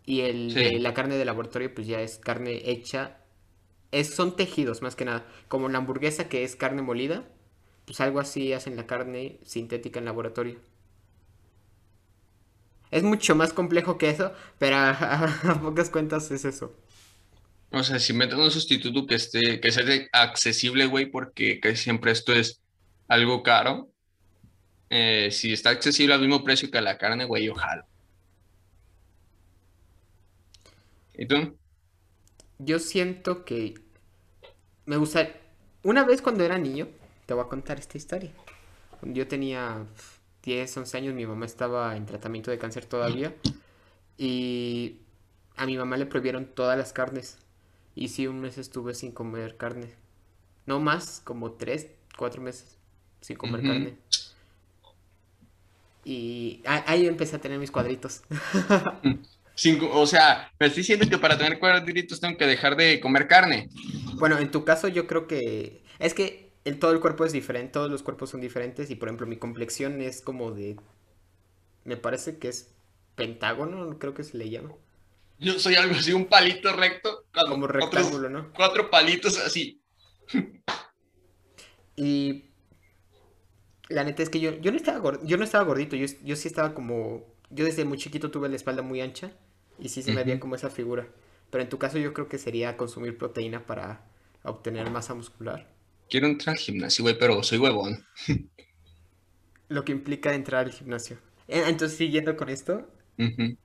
[0.05, 0.55] Y el, Sí.
[0.59, 3.17] de la carne de laboratorio pues ya es carne hecha.
[3.91, 5.25] Es, son tejidos más que nada.
[5.47, 7.25] Como la hamburguesa que es carne molida,
[7.85, 10.59] pues algo así hacen la carne sintética en laboratorio.
[12.91, 16.75] Es mucho más complejo que eso, pero a, a- a pocas cuentas es eso.
[17.71, 22.11] O sea, si inventan un sustituto que esté, que sea accesible, güey, porque casi siempre
[22.11, 22.61] esto es
[23.07, 23.89] algo caro.
[24.89, 27.85] Eh, si está accesible al mismo precio que la carne, güey, yo jalo.
[31.13, 31.57] ¿Y tú?
[32.59, 33.75] Yo siento que
[34.85, 35.29] me gusta.
[35.83, 36.89] Una vez cuando era niño,
[37.25, 38.31] te voy a contar esta historia.
[38.99, 43.33] Cuando yo tenía pf, 10, 11 años, mi mamá estaba en tratamiento de cáncer todavía.
[44.17, 44.97] Y
[45.55, 47.37] a mi mamá le prohibieron todas las carnes.
[48.01, 49.93] Y sí, un mes estuve sin comer carne.
[50.65, 51.85] No más, como 3,
[52.17, 52.79] 4 meses
[53.21, 53.95] sin comer carne.
[56.03, 58.23] Y ahí empecé a tener mis cuadritos.
[59.53, 63.27] Cinco, o sea, me estoy diciendo que para tener cuadritos tengo que dejar de comer
[63.27, 63.69] carne.
[64.15, 67.73] Bueno, en tu caso yo creo que es que el, todo el cuerpo es diferente,
[67.73, 70.75] todos los cuerpos son diferentes y por ejemplo mi complexión es como de,
[71.83, 72.73] me parece que es
[73.13, 74.71] pentágono, creo que se le llama,
[75.41, 78.53] Yo soy algo así, un palito recto, como otros rectángulo, ¿no?
[78.53, 79.81] cuatro palitos así.
[81.95, 82.45] Y
[83.89, 86.47] la neta es que yo, yo no estaba yo no estaba gordito, yo, yo sí
[86.47, 89.31] estaba como, yo desde muy chiquito tuve la espalda muy ancha
[89.79, 90.41] y sí se me veía Ujú.
[90.41, 91.07] como esa figura.
[91.49, 94.05] Pero en tu caso yo creo que sería consumir proteína para
[94.43, 95.67] obtener masa muscular.
[96.09, 98.05] Quiero entrar al gimnasio, güey, pero soy huevón.
[99.69, 101.17] Lo que implica entrar al gimnasio.
[101.47, 102.87] Entonces, siguiendo con esto,
[103.17, 103.57] Ujú.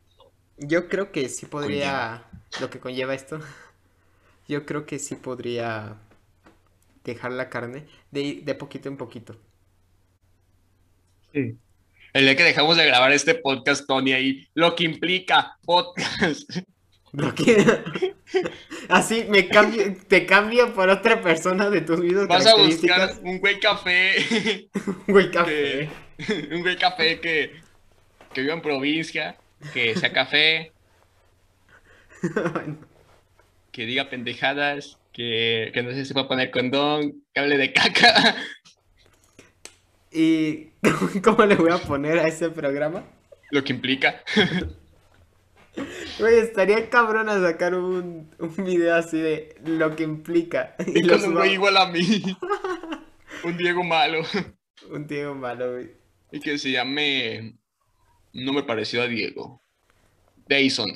[0.58, 2.24] Yo creo que sí podría,
[2.60, 3.40] lo que conlleva esto,
[4.48, 5.96] yo creo que sí podría
[7.04, 9.36] dejar la carne de, de poquito en poquito.
[11.32, 16.50] El día que dejamos de grabar este podcast, Tony, ahí, lo que implica podcast.
[17.12, 18.14] Lo que-
[18.90, 23.38] Así me cambio, te cambio por otra persona de tus mismas Vas a buscar un
[23.38, 24.68] güey café,
[25.06, 25.88] Güey, café.
[26.50, 27.52] un güey café que,
[28.34, 29.36] que viva en provincia,
[29.72, 30.72] que sea café,
[33.72, 38.36] que diga pendejadas, que, que no se sepa poner condón, que hable de caca.
[40.12, 40.70] ¿Y
[41.24, 43.04] cómo le voy a poner a ese programa?
[43.50, 44.22] Lo que implica.
[46.18, 50.74] Güey, estaría cabrón a sacar un, un video así de lo que implica.
[50.86, 52.22] Y Y con un suba- güey igual a mí.
[53.44, 54.22] Un Diego malo.
[54.90, 55.90] Un tío malo, güey.
[56.32, 57.58] Y que se llame.
[58.36, 59.60] No me pareció a Diego.
[60.48, 60.88] Dayson.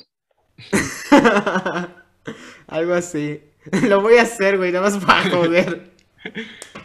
[2.67, 3.41] Algo así.
[3.87, 5.91] Lo voy a hacer, güey, nada más para joder.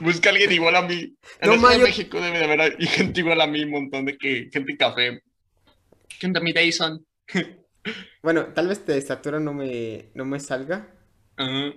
[0.00, 1.14] Busca a alguien igual a mí.
[1.40, 3.62] En No, la Ciudad ma, de yo- México debe de haber gente igual a mí,
[3.64, 5.22] un montón de que, gente café.
[6.18, 7.04] ¿Qué onda, mi Dayson?
[8.22, 10.88] Bueno, tal vez de estatura no me, no me salga.
[11.38, 11.72] Ah,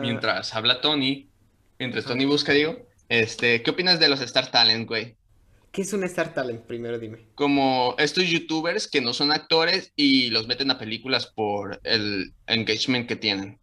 [0.00, 1.28] Mientras habla Tony,
[1.78, 2.04] mientras.
[2.04, 5.16] Tony busca, digo, este, ¿qué opinas de los Star Talent, güey?
[5.76, 6.64] ¿Qué es un Star Talent?
[6.64, 7.18] Primero dime.
[7.34, 13.06] Como estos youtubers que no son actores y los meten a películas por el engagement
[13.06, 13.60] que tienen.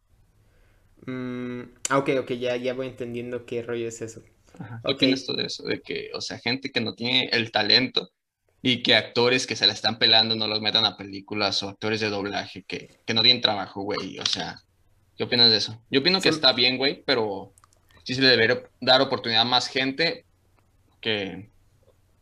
[1.06, 4.22] Mm, ah, ok, ok, ya, ya voy entendiendo qué rollo es eso.
[4.86, 4.94] ¿Qué Ok.
[4.94, 5.64] opinas tú de eso?
[5.64, 8.12] De que, o sea, gente que no tiene el talento
[8.62, 12.00] y que actores que se la están pelando no los metan a películas o actores
[12.00, 14.20] de doblaje que, que no tienen trabajo, güey.
[14.20, 14.62] O sea,
[15.18, 15.84] ¿qué opinas de eso?
[15.90, 17.54] Yo opino que está bien, güey, pero
[18.04, 20.26] sí se le debería dar oportunidad a más gente
[21.02, 21.53] que...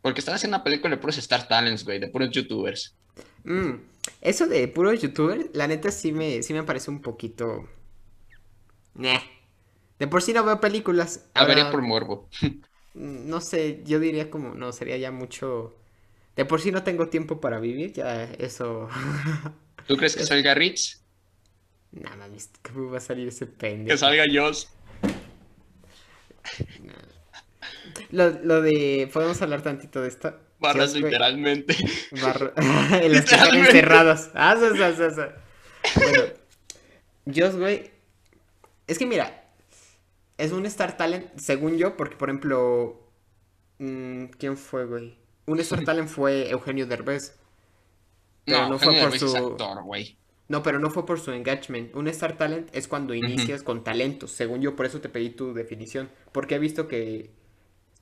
[0.01, 2.95] Porque están haciendo una película de puros Star Talents, güey, de puros youtubers.
[3.43, 3.73] Mm,
[4.21, 7.67] eso de puro youtuber, la neta sí me, sí me parece un poquito...
[8.95, 9.21] Nah.
[9.99, 11.29] De por sí no veo películas.
[11.33, 12.29] A ver, Ahora, por morbo.
[12.93, 15.75] no sé, yo diría como, no, sería ya mucho...
[16.35, 18.89] De por sí no tengo tiempo para vivir, ya eso...
[19.85, 20.97] ¿Tú crees que salga Rich?
[21.91, 22.27] Nada,
[22.63, 23.47] ¿cómo va a salir ese
[23.85, 23.97] Que pendejo?
[23.97, 24.67] salga Joss.
[28.11, 29.09] Lo, lo de...
[29.13, 30.37] ¿Podemos hablar tantito de esto?
[30.59, 31.75] Barras literalmente.
[32.21, 34.29] Barro- en los que están encerrados.
[34.35, 34.77] Ah, sí.
[35.95, 36.23] Bueno,
[37.35, 37.89] Joss, güey.
[38.87, 39.43] Es que mira,
[40.37, 43.01] es un Star Talent, según yo, porque por ejemplo.
[43.79, 45.17] mm, ¿Quién fue, güey?
[45.47, 47.35] Un Star Talent fue Eugenio Derbez.
[48.45, 50.17] Pero no fue Eugenio por su- actor, güey.
[50.47, 51.95] No, pero no fue por su engagement.
[51.95, 54.31] Un Star Talent es cuando inicias con talentos.
[54.31, 56.09] Según yo, por eso te pedí tu definición.
[56.31, 57.31] Porque he visto que.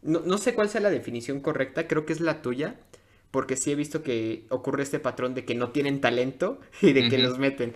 [0.02, 2.76] No, no sé cuál sea la definición correcta, creo que es la tuya.
[3.32, 7.10] Porque sí he visto que ocurre este patrón de que no tienen talento y de
[7.10, 7.76] que los meten.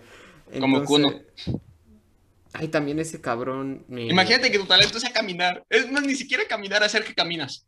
[0.60, 1.54] Como Entonces-
[2.52, 3.84] Ay, también ese cabrón.
[3.88, 5.64] me- Imagínate que tu talento sea caminar.
[5.70, 7.66] Es más, ni siquiera caminar, hacer que caminas.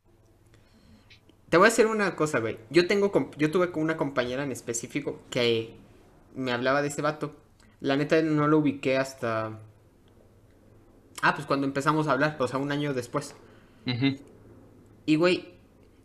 [1.48, 2.58] Te voy a decir una cosa, güey.
[2.70, 5.70] Yo tengo, yo tuve con una compañera en específico que
[6.34, 7.34] me hablaba de ese vato.
[7.80, 9.58] La neta no lo ubiqué hasta.
[11.22, 13.34] Ah, pues cuando empezamos a hablar, o sea, un año después.
[13.86, 14.16] Ujú.
[15.06, 15.54] Y güey,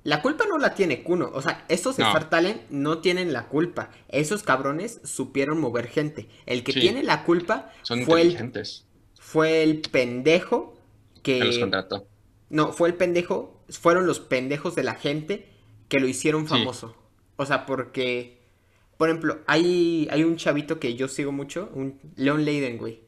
[0.03, 1.29] la culpa no la tiene Kuno.
[1.33, 2.07] O sea, estos No.
[2.07, 3.91] Star Talent no tienen la culpa.
[4.07, 6.27] Esos cabrones supieron mover gente.
[6.45, 6.79] El que Sí.
[6.79, 8.51] tiene la culpa Son fue el,
[9.19, 10.77] fue el pendejo
[11.23, 11.61] Que los que.
[11.61, 12.07] contrató.
[12.49, 15.47] No, fue el pendejo, fueron los pendejos de la gente
[15.87, 16.49] que lo hicieron Sí.
[16.49, 16.95] famoso.
[17.37, 18.41] O sea, porque,
[18.97, 23.01] por ejemplo, hay, hay un chavito que yo sigo mucho, un Leon Leiden, güey.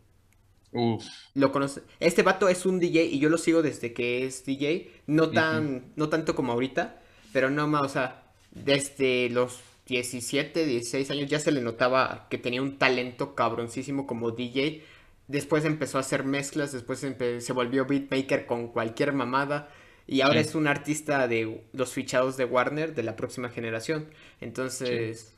[0.73, 1.03] Uf.
[1.35, 1.81] Lo conoce.
[1.99, 4.91] Este vato es un DJ y yo lo sigo desde que es DJ.
[5.07, 6.99] No tan, no tanto como ahorita,
[7.31, 12.37] pero no más, o sea, desde los 17, 16 años ya se le notaba que
[12.37, 14.83] tenía un talento cabroncísimo como DJ.
[15.27, 19.69] Después empezó a hacer mezclas, después se volvió beatmaker con cualquier mamada.
[20.05, 20.49] Y ahora Sí.
[20.49, 24.09] es un artista de los fichados de Warner de la próxima generación.
[24.41, 25.33] Entonces,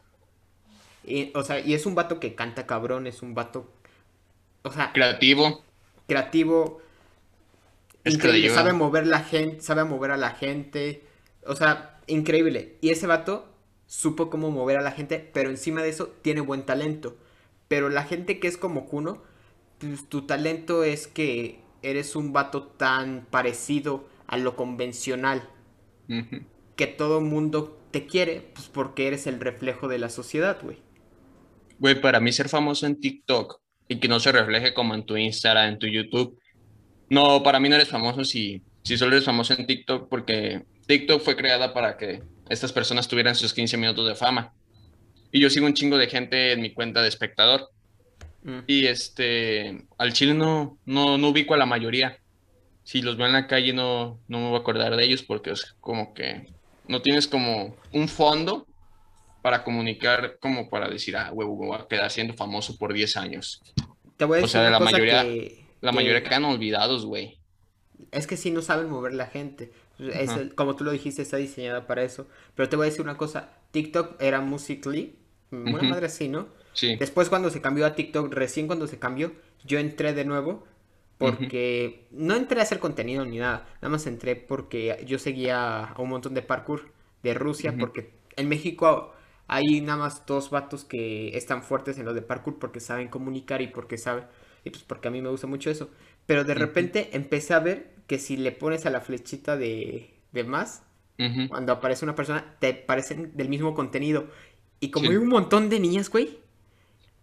[1.03, 3.71] y- o sea, y es un vato que canta cabrón, es un vato,
[4.65, 5.63] o sea, Creativo.
[6.07, 6.81] creativo,
[8.03, 11.03] Es increíble, sabe mover la gente, sabe mover a la gente,
[11.45, 12.77] o sea, increíble.
[12.81, 13.47] Y ese vato
[13.85, 17.15] supo cómo mover a la gente, pero encima de eso tiene buen talento.
[17.67, 19.21] Pero la gente que es como Kuno,
[19.77, 25.47] pues tu talento es que eres un vato tan parecido a lo convencional
[26.75, 30.77] que todo mundo te quiere, pues porque eres el reflejo de la sociedad, güey.
[31.77, 35.17] Güey, para mí ser famoso en TikTok y que no se refleje como en tu
[35.17, 36.39] Instagram, en tu YouTube.
[37.09, 41.21] No, para mí no eres famoso si, si solo eres famoso en TikTok porque TikTok
[41.21, 44.53] fue creada para que estas personas tuvieran sus 15 minutos de fama.
[45.31, 47.69] Y yo sigo un chingo de gente en mi cuenta de espectador.
[48.43, 48.59] Mm.
[48.67, 52.19] Y este, al chile no, no, no ubico a la mayoría.
[52.83, 55.51] Si los veo en la calle no, no me voy a acordar de ellos porque
[55.51, 56.47] es como que
[56.87, 58.67] no tienes como un fondo
[59.45, 63.61] para comunicar, como para decir, ah, huevo, voy a quedar siendo famoso por 10 años.
[64.17, 66.23] Te voy a O decir sea, de una la cosa mayoría- que- La que- mayoría
[66.23, 67.37] quedan olvidados, güey.
[68.11, 69.71] Es que sí no saben mover la gente.
[69.99, 72.27] Es el- como tú lo dijiste, está diseñada para eso.
[72.55, 73.51] Pero te voy a decir una cosa.
[73.69, 75.15] TikTok era Musically.
[75.51, 75.85] Una Ujú.
[75.85, 76.47] madre así, ¿no?
[76.73, 76.95] Sí.
[76.95, 79.31] Después cuando se cambió a TikTok, recién cuando se cambió,
[79.63, 80.65] yo entré de nuevo.
[81.19, 83.67] Porque no entré a hacer contenido ni nada.
[83.75, 86.89] Nada más entré porque yo seguía a un montón de parkour
[87.21, 87.75] de Rusia.
[87.79, 89.13] Porque en México
[89.47, 93.61] hay nada más dos vatos que están fuertes en lo de parkour porque saben comunicar
[93.61, 94.25] y porque saben.
[94.63, 95.89] Y pues porque a mí me gusta mucho eso.
[96.25, 100.43] Pero de repente empecé a ver que si le pones a la flechita de, de
[100.43, 100.83] más,
[101.49, 104.27] cuando aparece una persona, te parecen del mismo contenido.
[104.79, 105.11] Y como Sí.
[105.11, 106.39] hay un montón de niñas, güey,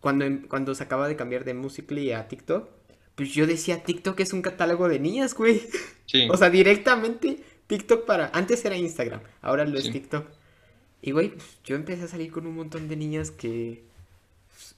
[0.00, 2.68] cuando, em- cuando se acaba de cambiar de Musical.ly a TikTok,
[3.14, 5.62] pues yo decía, TikTok es un catálogo de niñas, güey.
[6.06, 6.26] Sí.
[6.30, 8.30] O sea, directamente TikTok para...
[8.34, 9.90] Antes era Instagram, ahora lo es.
[9.90, 10.26] TikTok.
[11.02, 13.84] Y, güey, pues, yo empecé a salir con un montón de niñas que...
[14.50, 14.76] pues,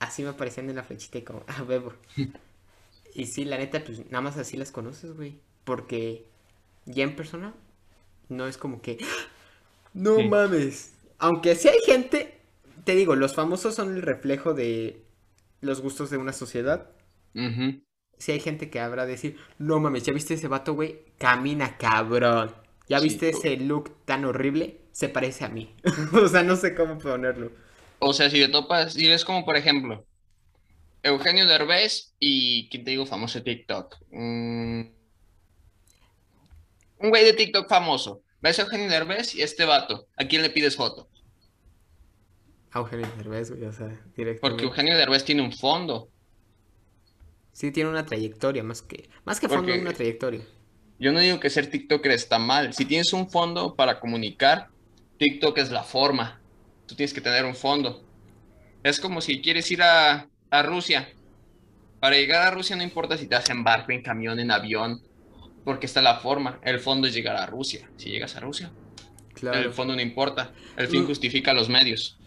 [0.00, 1.94] así me aparecían en la flechita y como, ah, bebo.
[3.14, 5.34] y sí, la neta, pues nada más así las conoces, güey.
[5.64, 6.24] Porque
[6.86, 7.54] ya en persona
[8.28, 8.98] no es como que...
[9.02, 9.26] ¡Ah!
[9.94, 10.22] No Sí.
[10.22, 10.92] mames.
[11.18, 12.40] Aunque sí hay gente,
[12.84, 15.02] te digo, los famosos son el reflejo de
[15.60, 16.90] los gustos de una sociedad.
[17.34, 17.80] Ujú.
[18.18, 21.00] Si hay gente que habrá de decir, no mames, ¿ya viste ese vato, güey?
[21.18, 22.54] Camina cabrón.
[22.88, 24.80] ¿Ya Sí, viste ese look tan horrible?
[24.98, 25.72] Se parece a mí.
[26.12, 27.52] o sea, no sé cómo ponerlo.
[28.00, 30.04] O sea, si te topas, si ves como por ejemplo,
[31.04, 33.94] Eugenio Derbez y, ¿quién te digo famoso de TikTok?
[34.10, 34.80] Mm,
[36.98, 38.22] Un güey de TikTok famoso.
[38.42, 40.08] Ves a Eugenio Derbez y este vato.
[40.16, 41.08] ¿A quién le pides foto?
[42.72, 44.64] A Eugenio Derbez, güey, o sea, Porque directamente.
[44.64, 46.08] Eugenio Derbez tiene un fondo.
[47.52, 50.40] Sí, tiene una trayectoria, más que, más que fondo, Porque- una trayectoria.
[50.98, 52.74] Yo no digo que ser TikToker está mal.
[52.74, 54.70] Si tienes un fondo para comunicar,
[55.18, 56.40] TikTok es la forma.
[56.86, 58.04] Tú tienes que tener un fondo.
[58.82, 61.08] Es como si quieres ir a, a Rusia.
[62.00, 65.02] Para llegar a Rusia no importa si te vas en barco, en camión, en avión,
[65.64, 66.60] porque está la forma.
[66.62, 67.90] El fondo es llegar a Rusia.
[67.96, 68.70] Si llegas a Rusia,
[69.34, 69.58] Claro.
[69.58, 70.52] el fondo no importa.
[70.76, 72.18] El fin justifica los medios.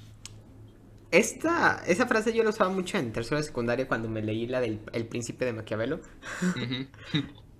[1.11, 4.61] Esta, esa frase yo la usaba mucho en tercera de secundaria cuando me leí la
[4.61, 6.01] del El Príncipe de Maquiavelo.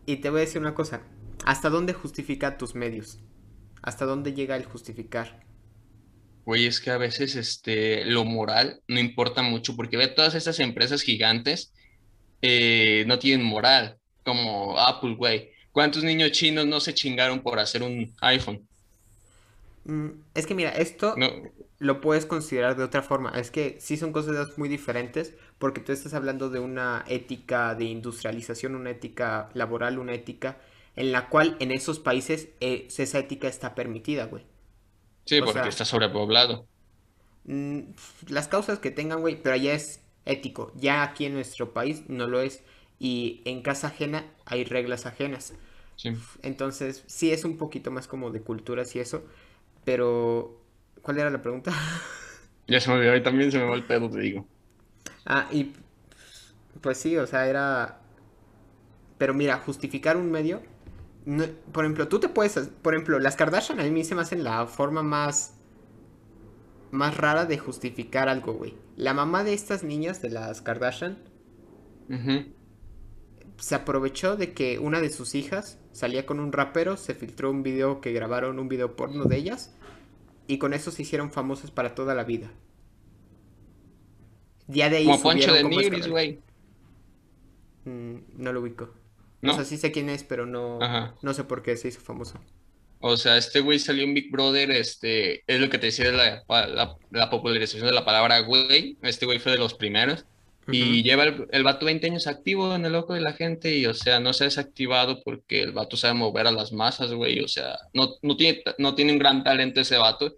[0.06, 1.02] Y te voy a decir una cosa.
[1.46, 3.20] ¿Hasta dónde justifica tus medios?
[3.82, 5.46] ¿Hasta dónde llega el justificar?
[6.46, 10.60] Güey, es que a veces este, lo moral no importa mucho, porque ve todas estas
[10.60, 11.74] empresas gigantes
[12.42, 15.52] eh, no tienen moral, como Apple, güey.
[15.72, 18.68] ¿Cuántos niños chinos no se chingaron por hacer un iPhone?
[19.84, 21.30] Mm, es que mira, esto No,
[21.80, 23.32] lo puedes considerar de otra forma.
[23.32, 27.86] Es que sí son cosas muy diferentes porque tú estás hablando de una ética de
[27.86, 30.60] industrialización, una ética laboral, una ética
[30.96, 34.46] en la cual en esos países eh, esa ética está permitida, güey.
[35.26, 36.68] sí, o porque sea- está sobrepoblado.
[37.44, 37.80] Mm,
[38.28, 40.72] las causas que tengan, güey, pero allá es ético.
[40.76, 42.64] Ya aquí en nuestro país no lo es.
[43.00, 45.54] Y en casa ajena hay reglas ajenas.
[45.96, 46.10] Sí.
[46.44, 49.24] Entonces, sí es un poquito más como de culturas y eso.
[49.86, 50.62] Pero,
[51.02, 51.74] ¿cuál era la pregunta?
[52.68, 54.50] Ya se me olvidó, y también se me va el pedo, te digo.
[55.26, 55.74] Ah, y
[56.82, 58.02] pues sí, o sea, era...
[59.18, 60.62] Pero mira, justificar un medio...
[61.26, 62.58] no- por ejemplo, tú te puedes...
[62.82, 65.56] Por ejemplo, las Kardashian a mí se me hacen la forma más...
[66.92, 68.76] Más rara de justificar algo, güey.
[68.98, 71.18] La mamá de estas niñas, de las Kardashian,
[73.58, 77.64] se aprovechó de que una de sus hijas salía con un rapero, se filtró un
[77.64, 79.74] video que grabaron, un video porno de ellas,
[80.48, 82.52] y con eso se hicieron famosas para toda la vida.
[84.68, 86.42] Ya de ahí Como Poncho de Nigris, güey.
[87.86, 88.90] Mm, no lo ubico.
[89.42, 89.52] ¿No?
[89.54, 91.16] O sea, sí sé quién es, pero no, Ajá.
[91.22, 92.40] no sé por qué se hizo famoso.
[93.00, 96.18] O sea, este güey salió en Big Brother, este, es lo que te decía de
[96.18, 98.98] la, la, la popularización de la palabra güey.
[99.02, 100.26] Este güey fue de los primeros.
[100.72, 100.94] Y Ujú.
[101.02, 103.96] lleva el, el vato 20 años activo en el ojo de la gente y, o
[103.96, 107.40] sea, no se ha desactivado porque el vato sabe mover a las masas, güey.
[107.40, 110.36] O sea, no, no tiene, no tiene un gran talento ese vato.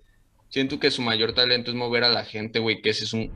[0.50, 3.30] Siento que su mayor talento es mover a la gente, güey, que ese es un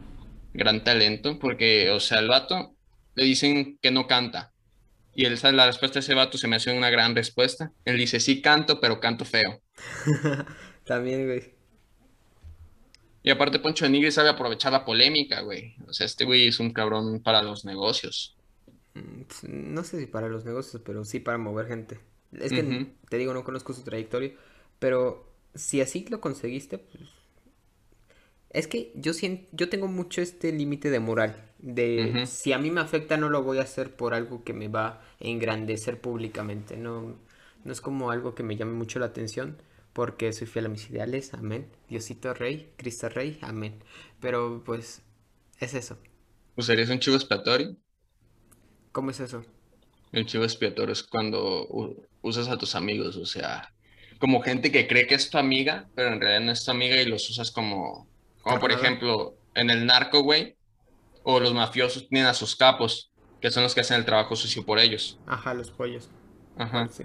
[0.53, 2.73] gran talento porque, o sea, el vato
[3.15, 4.53] le dicen que no canta.
[5.17, 7.73] Y él sabe la respuesta de ese vato se me hace una gran respuesta.
[7.85, 9.63] Él dice, sí canto, pero canto feo.
[10.85, 11.55] También, güey.
[13.23, 15.75] Y aparte Poncho de Nigris sabe aprovechar la polémica, güey.
[15.87, 18.37] O sea, este güey es un cabrón para los negocios.
[18.93, 21.99] Mm, No sé si para los negocios, pero sí para mover gente.
[22.33, 24.33] Es que, te digo, no conozco su trayectoria,
[24.77, 27.16] pero si así lo conseguiste, pues...
[28.57, 32.71] Es que yo siento, yo tengo mucho este límite de moral, de si a mí
[32.71, 36.75] me afecta no lo voy a hacer por algo que me va a engrandecer públicamente,
[36.75, 37.19] no,
[37.63, 39.61] no es como algo que me llame mucho la atención,
[39.93, 43.75] porque soy fiel a mis ideales, amén, Diosito Rey, Cristo Rey, amén,
[44.19, 45.03] pero pues
[45.59, 45.99] es eso,
[46.57, 47.77] ¿Usarías un chivo expiatorio?
[48.91, 49.45] ¿cómo es eso?
[50.11, 51.67] El chivo expiatorio es cuando
[52.21, 53.73] usas a tus amigos, o sea,
[54.19, 57.01] como gente que cree que es tu amiga, pero en realidad no es tu amiga
[57.01, 58.09] y los usas como,
[58.47, 60.57] como por ejemplo, en el narco, güey,
[61.23, 64.65] o los mafiosos tienen a sus capos, que son los que hacen el trabajo sucio
[64.65, 65.21] por ellos.
[65.27, 66.09] Ajá, los pollos,
[66.55, 66.91] Ajá.
[66.91, 67.03] sí.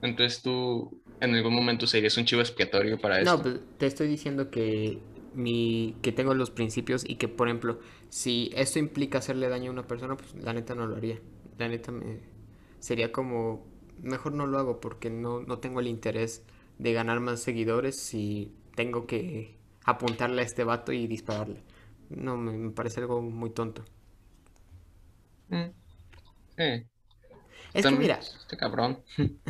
[0.00, 3.42] Entonces tú en algún momento serías un chivo expiatorio para No, esto.
[3.42, 4.98] pues te estoy diciendo que
[5.34, 9.72] mi que tengo los principios y que por ejemplo, si esto implica hacerle daño a
[9.72, 11.20] una persona, pues la neta no lo haría.
[11.58, 12.20] La neta me
[12.80, 13.66] sería como
[14.02, 16.44] mejor no lo hago porque no no tengo el interés
[16.78, 21.62] de ganar más seguidores si tengo que apuntarle a este vato y dispararle.
[22.10, 23.84] No, me, me parece algo muy tonto.
[25.50, 25.74] Mm.
[26.56, 26.86] Sí.
[27.74, 29.02] Es que mira, Este cabrón.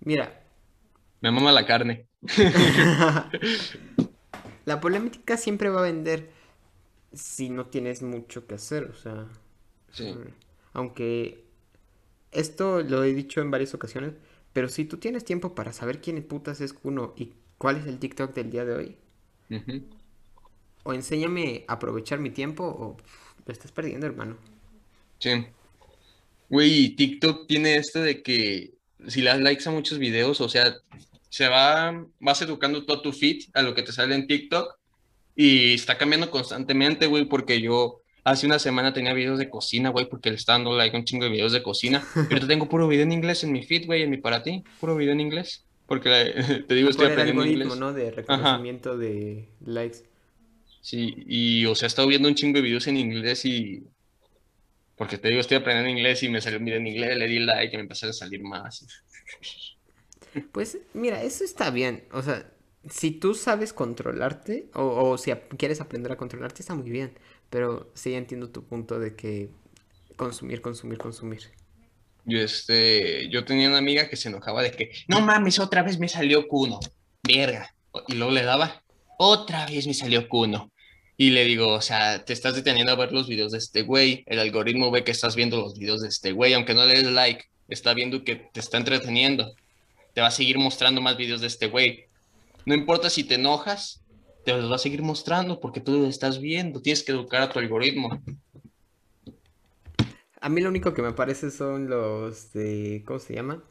[0.00, 0.32] mira,
[1.20, 2.08] Me mama la carne.
[4.64, 6.30] La polémica siempre va a vender
[7.12, 9.28] si no tienes mucho que hacer, o sea,
[9.92, 10.04] Sí.
[10.72, 11.44] aunque
[12.32, 14.14] esto lo he dicho en varias ocasiones,
[14.52, 17.98] pero si tú tienes tiempo para saber quién putas es Kuno y cuál es el
[17.98, 18.98] TikTok del día de hoy,
[20.84, 22.96] O enséñame a aprovechar mi tiempo o
[23.44, 24.36] lo estás perdiendo, hermano.
[25.18, 25.46] Sí.
[26.48, 28.74] Güey, TikTok tiene esto de que
[29.06, 30.76] si le das likes a muchos videos, o sea,
[31.28, 34.78] se va, vas educando todo tu feed a lo que te sale en TikTok
[35.36, 40.08] y está cambiando constantemente, güey, porque yo hace una semana tenía videos de cocina, güey,
[40.08, 42.02] porque le estaba dando like a un chingo de videos de cocina.
[42.14, 44.96] Ahorita tengo puro video en inglés en mi feed, güey, en mi para ti, puro
[44.96, 45.64] video en inglés.
[45.88, 46.10] Porque
[46.68, 47.76] te digo, estoy Por el aprendiendo algoritmo, inglés.
[47.76, 47.92] ¿no?
[47.94, 50.04] De reconocimiento de likes.
[50.80, 53.84] Sí, y o sea, he estado viendo un chingo de videos en inglés y.
[54.96, 57.38] Porque te digo, estoy aprendiendo inglés y me salió un video en inglés, le di
[57.40, 58.86] like y me empezaron a salir más.
[60.52, 62.04] Pues mira, eso está bien.
[62.12, 62.52] O sea,
[62.88, 67.18] si tú sabes controlarte o, o si quieres aprender a controlarte, está muy bien.
[67.50, 69.50] Pero sí entiendo tu punto de que
[70.16, 71.42] consumir, consumir, consumir.
[72.28, 75.98] Yo, este, yo tenía una amiga que se enojaba de que, no mames, otra vez
[75.98, 76.78] me salió Kuno,
[77.22, 77.74] verga.
[78.06, 78.84] Y luego le daba,
[79.18, 80.70] otra vez me salió Kuno.
[81.16, 84.24] Y le digo, o sea, te estás deteniendo a ver los videos de este güey,
[84.26, 87.10] el algoritmo ve que estás viendo los videos de este güey, aunque no le des
[87.10, 89.54] like, está viendo que te está entreteniendo.
[90.14, 92.04] Te va a seguir mostrando más videos de este güey.
[92.66, 94.02] No importa si te enojas,
[94.44, 96.82] te los va a seguir mostrando porque tú lo estás viendo.
[96.82, 98.22] Tienes que educar a tu algoritmo.
[100.40, 103.62] A mí lo único que me parece son los de, ¿cómo se llama?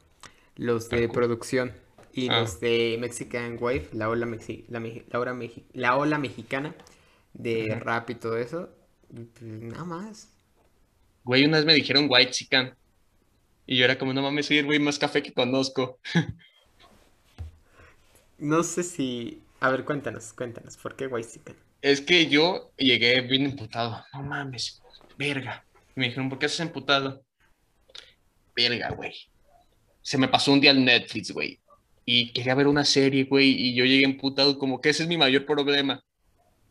[0.56, 1.72] Los de producción
[2.12, 2.40] y Ah.
[2.40, 6.74] los de Mexican Wave, la ola, mexi- la, meji- la ola mexi- la ola mexicana
[7.32, 8.70] de rap y todo eso.
[9.08, 10.28] pues, nada más.
[11.24, 12.74] Güey, una vez me dijeron white chican.
[13.66, 15.98] Y yo era como, no mames, soy el güey más café que conozco.
[18.38, 19.42] No sé si...
[19.60, 21.56] A ver, cuéntanos, cuéntanos, ¿por qué Waxican?
[21.82, 24.04] Es que yo llegué bien emputado.
[24.12, 24.80] No mames,
[25.16, 25.64] verga.
[25.98, 27.24] Y me dijeron, ¿por qué estás emputado?
[28.54, 29.12] Verga, güey.
[30.00, 31.58] Se me pasó un día el Netflix, güey.
[32.04, 33.48] Y quería ver una serie, güey.
[33.50, 36.00] Y yo llegué emputado, como que ese es mi mayor problema.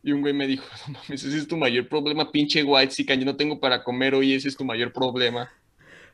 [0.01, 3.19] Y un güey me dijo, no mames, ese es tu mayor problema, pinche white chican.
[3.19, 5.51] Yo no tengo para comer hoy, ese es tu mayor problema.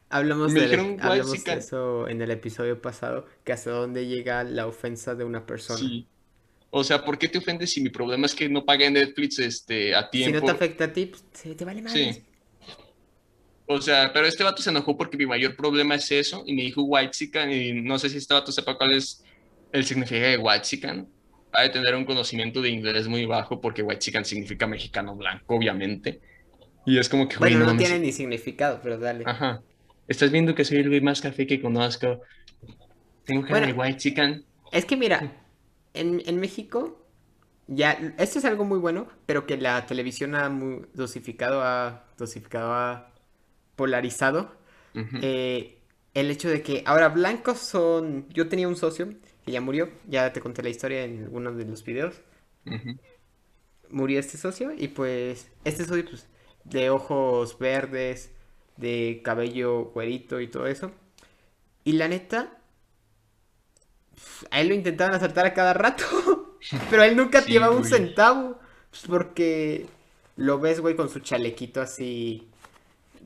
[0.09, 4.43] Hablamos, Me del- dijeron hablamos de eso en el episodio pasado, que hasta dónde llega
[4.43, 5.77] la ofensa de una persona.
[5.79, 6.07] Sí.
[6.71, 9.93] O sea, ¿por qué te ofendes si mi problema es que no pagué Netflix este,
[9.93, 10.45] a Si no tiempo?
[10.47, 11.23] te afecta a ti, pues,
[11.55, 11.93] te vale más.
[11.93, 12.23] Sí.
[13.65, 16.63] O sea, pero este vato se enojó porque mi mayor problema es eso y me
[16.63, 19.23] dijo whitezican y no sé si este vato sepa cuál es
[19.71, 21.07] el significado de whitezican.
[21.53, 26.19] Ha de tener un conocimiento de inglés muy bajo porque whitezican significa mexicano blanco, obviamente.
[26.85, 29.23] Y es como que, Bueno, no tiene ni significado, pero dale.
[29.25, 29.61] Ajá.
[30.07, 32.21] Estás viendo que soy el güey más café que conozco.
[33.23, 33.73] Tengo de Bueno.
[33.75, 34.45] white chicken.
[34.71, 35.31] Es que mira,
[35.93, 37.07] en, en México,
[37.67, 42.73] ya, esto es algo muy bueno, pero que la televisión ha muy dosificado, ha dosificado,
[42.73, 43.12] ha
[43.75, 44.51] polarizado.
[45.21, 45.79] Eh,
[46.13, 48.27] el hecho de que ahora blancos son.
[48.29, 49.09] Yo tenía un socio
[49.45, 52.21] que ya murió, ya te conté la historia en uno de los videos.
[52.65, 52.97] Ujú.
[53.89, 56.27] Murió este socio y pues este socio pues
[56.63, 58.31] de ojos verdes,
[58.77, 60.91] de cabello güerito y todo eso.
[61.85, 62.59] Y la neta,
[64.51, 66.03] a él lo intentaban asaltar a cada rato,
[66.89, 68.59] pero él nunca Sí, llevaba un centavo,
[68.89, 69.87] pues, porque
[70.35, 72.49] lo ves, güey, con su chalequito así,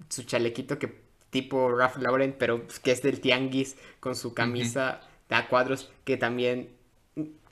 [0.09, 5.01] su chalequito que tipo Ralph Lauren, pero pues, que es del tianguis, con su camisa
[5.29, 6.69] a cuadros, que también...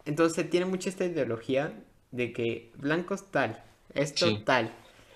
[0.06, 1.74] Entonces tiene mucha esta ideología
[2.12, 4.41] de que blancos tal, esto Sí.
[4.45, 4.74] tal.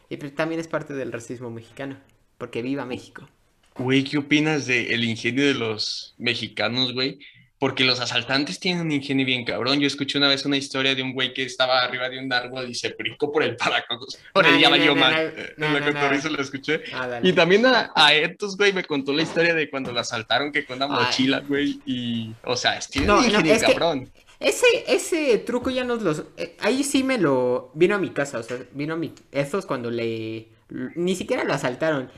[0.10, 1.98] Y pues, también es parte del racismo mexicano,
[2.38, 3.30] porque viva México.
[3.76, 7.20] Güey, ¿qué opinas del ingenio de los mexicanos, güey?
[7.60, 9.82] Porque los asaltantes tienen un ingenio bien cabrón.
[9.82, 12.70] Yo escuché una vez una historia de un güey que estaba arriba de un árbol
[12.70, 14.18] y se brincó por el paracos.
[14.34, 15.34] Por No, el no, mal.
[15.58, 16.82] la cotorriza lo escuché.
[16.94, 17.20] Ah.
[17.22, 20.66] Y también a, a estos, güey, me contó la historia de cuando lo asaltaron, que
[20.66, 21.06] con una Ay.
[21.06, 22.34] mochila, güey, y...
[22.46, 24.10] O sea, es tiene un ingenio es cabrón.
[24.40, 26.24] Ese, ese truco ya nos los...
[26.38, 27.72] eh, ahí sí me lo...
[27.74, 29.14] Vino a mi casa, o sea, vino a mi...
[29.34, 30.48] Estos cuando le...
[30.96, 32.10] Ni siquiera lo asaltaron.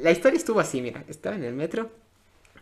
[0.00, 1.04] La historia estuvo así, mira.
[1.08, 1.90] Estaba en el metro.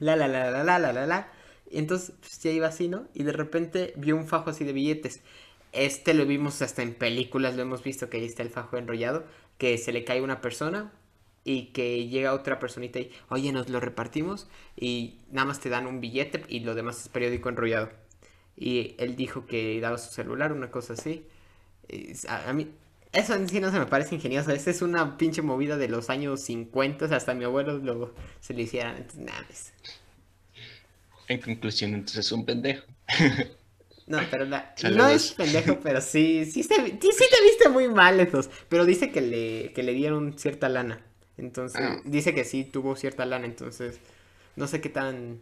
[0.00, 1.28] La, la, la, la, la, la, la, la.
[1.74, 3.08] Y entonces pues, ya iba así, ¿no?
[3.14, 5.22] Y de repente vio un fajo así de billetes.
[5.72, 9.24] Este lo vimos hasta en películas, lo hemos visto que ahí está el fajo enrollado.
[9.58, 10.92] Que se le cae una persona
[11.42, 14.46] y que llega otra personita y, oye, nos lo repartimos
[14.76, 17.90] y nada más te dan un billete y lo demás es periódico enrollado.
[18.56, 21.26] Y él dijo que daba su celular, una cosa así.
[22.28, 22.70] A, mí,
[23.12, 24.52] eso en sí no se me parece ingenioso.
[24.52, 27.04] Esa es una pinche movida de los años 50.
[27.04, 28.96] o sea, hasta mi abuelo lo, se le hicieran.
[28.96, 29.72] Entonces, nada, pues,
[31.28, 32.84] En conclusión, entonces es un pendejo.
[34.06, 37.88] No, pero la- no es pendejo, pero sí, sí, se- sí, sí te viste muy
[37.88, 38.50] mal esos.
[38.68, 41.00] Pero dice que le, que le dieron cierta lana.
[41.38, 42.02] Entonces, Ah.
[42.04, 43.46] dice que sí tuvo cierta lana.
[43.46, 44.00] Entonces,
[44.56, 45.40] no sé qué tan.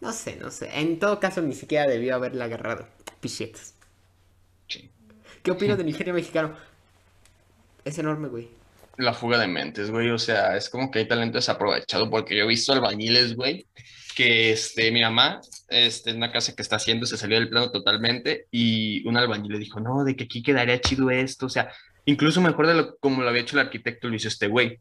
[0.00, 0.70] No sé, no sé.
[0.78, 2.86] En todo caso, ni siquiera debió haberla agarrado.
[3.20, 3.74] Pichetas.
[4.68, 4.88] Sí.
[5.42, 6.56] ¿Qué opinas del ingenio mexicano?
[7.84, 8.48] Es enorme, güey.
[8.96, 10.08] La fuga de mentes, güey.
[10.10, 13.66] O sea, es como que hay talento desaprovechado porque yo he visto albañiles, güey,
[14.12, 17.70] que este, mi mamá, este, en una casa que está haciendo, se salió del plano
[17.70, 21.46] totalmente y un albañil le dijo, no, de que aquí quedaría chido esto.
[21.46, 21.72] O sea,
[22.04, 24.78] incluso mejor de lo como lo había hecho el arquitecto, lo hizo este güey.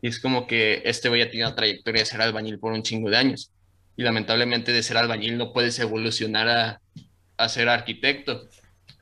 [0.00, 2.82] Y es como que este güey ya tiene una trayectoria de ser albañil por un
[2.82, 3.50] chingo de años.
[3.96, 6.80] Y lamentablemente de ser albañil no puedes evolucionar a,
[7.36, 8.48] a ser arquitecto.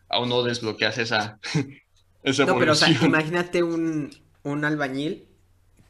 [0.08, 1.38] Aún no desbloqueas esa,
[2.22, 4.10] esa No, pero o sea, imagínate un,
[4.42, 5.26] un albañil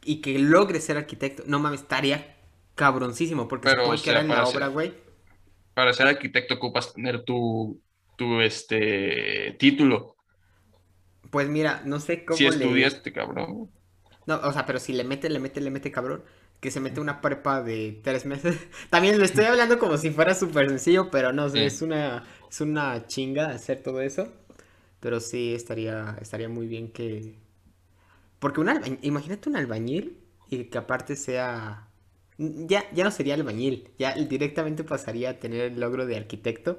[0.03, 1.43] y que logre ser arquitecto.
[1.45, 2.36] No mames, estaría
[2.77, 4.93] cabroncísimo porque Pero, se puede o sea, quedar en la ser- obra, güey.
[5.73, 7.81] para ser arquitecto ocupas tener tu,
[8.15, 10.17] tu este, título.
[11.31, 12.55] Pues mira, no sé cómo Si le...
[12.55, 13.69] estudiaste, cabrón.
[14.25, 16.23] No, o sea, pero si le mete, le mete, le mete, cabrón.
[16.59, 18.57] Que se mete una prepa de tres meses.
[18.89, 21.59] También lo estoy hablando como si fuera súper sencillo, pero no, Sí.
[21.65, 24.33] es una, es una chinga hacer todo eso.
[24.99, 27.35] Pero sí estaría, estaría muy bien que.
[28.39, 30.17] Porque un albañil, imagínate un albañil
[30.49, 31.86] y que aparte sea.
[32.37, 36.77] Ya, ya no sería albañil, ya directamente pasaría a tener el logro de arquitecto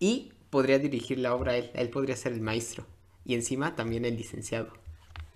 [0.00, 2.86] y podría dirigir la obra él, él podría ser el maestro
[3.24, 4.72] y encima también el licenciado.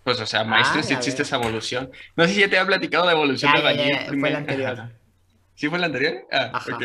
[0.02, 1.22] Pues, o sea, maestro, Ah, si ya existe veo.
[1.22, 1.90] esa evolución.
[2.16, 4.28] No sé si ya te había platicado de evolución Ya, de ya, albañil ya, fue
[4.28, 4.30] primero.
[4.30, 4.78] la anterior.
[5.54, 6.26] ¿Sí fue la anterior?
[6.32, 6.74] Ah, Ajá.
[6.74, 6.82] ok.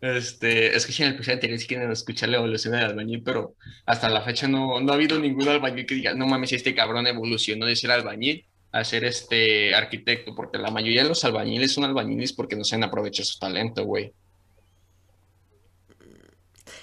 [0.00, 3.22] Este, es que si en el episodio anterior sí quieren escuchar la evolución del albañil,
[3.22, 6.74] pero hasta la fecha no, no ha habido ningún albañil que diga, no mames, este
[6.74, 11.72] cabrón evolucionó de ser albañil a ser este arquitecto, porque la mayoría de los albañiles
[11.72, 14.12] son albañiles porque no saben aprovechar su talento, güey.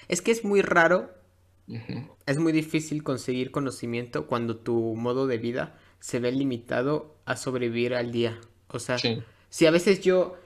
[0.08, 1.12] Es que es muy raro,
[2.26, 7.94] es muy difícil conseguir conocimiento cuando tu modo de vida se ve limitado a sobrevivir
[7.94, 8.40] al día.
[8.70, 9.22] O sea, Sí.
[9.50, 10.38] si a veces yo,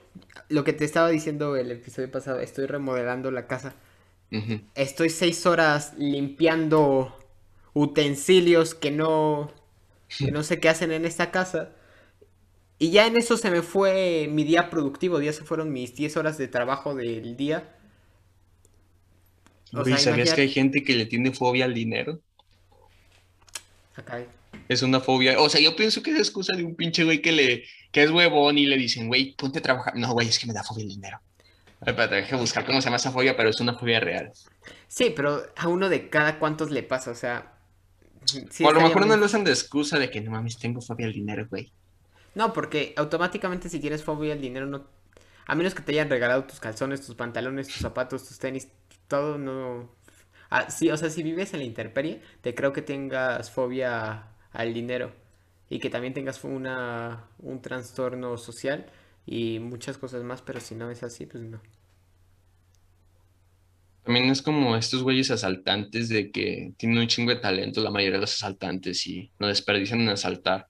[0.48, 3.74] lo que te estaba diciendo el episodio pasado, estoy remodelando la casa,
[4.74, 7.14] estoy seis horas limpiando
[7.74, 9.52] utensilios que no,
[10.18, 11.70] que no sé qué hacen en esta casa.
[12.78, 16.16] Y ya en eso se me fue mi día productivo, ya se fueron mis 10
[16.16, 17.76] horas de trabajo del día.
[19.72, 22.20] O sea, ¿sabías que hay gente que le tiene fobia al dinero?
[23.94, 24.24] Acá.
[24.68, 25.40] Es una fobia.
[25.40, 28.10] O sea, yo pienso que es excusa de un pinche güey que le, que es
[28.10, 29.96] huevón y le dicen, güey, ponte a trabajar.
[29.96, 31.20] No, güey, es que me da fobia el dinero.
[31.84, 34.32] Espérate, deje buscar cómo se llama esa fobia, pero es una fobia real.
[34.88, 37.52] Sí, pero a uno de cada cuántos le pasa, o sea.
[38.24, 40.80] Sí o a lo mejor no lo usan de excusa de que no mames, tengo
[40.80, 41.72] fobia al dinero, güey.
[42.34, 44.86] No, porque automáticamente si tienes fobia al dinero, no.
[45.46, 48.68] A menos que te hayan regalado tus calzones, tus pantalones, tus zapatos, tus tenis,
[49.08, 49.90] todo no.
[50.50, 54.74] Ah, sí, o sea, si vives en la intemperie, te creo que tengas fobia al
[54.74, 55.12] dinero
[55.68, 58.86] y que también tengas una, un trastorno social
[59.26, 61.60] y muchas cosas más, pero si no es así, pues no.
[64.04, 68.16] También es como estos güeyes asaltantes de que tienen un chingo de talento, la mayoría
[68.16, 70.66] de los asaltantes, y no desperdician en asaltar.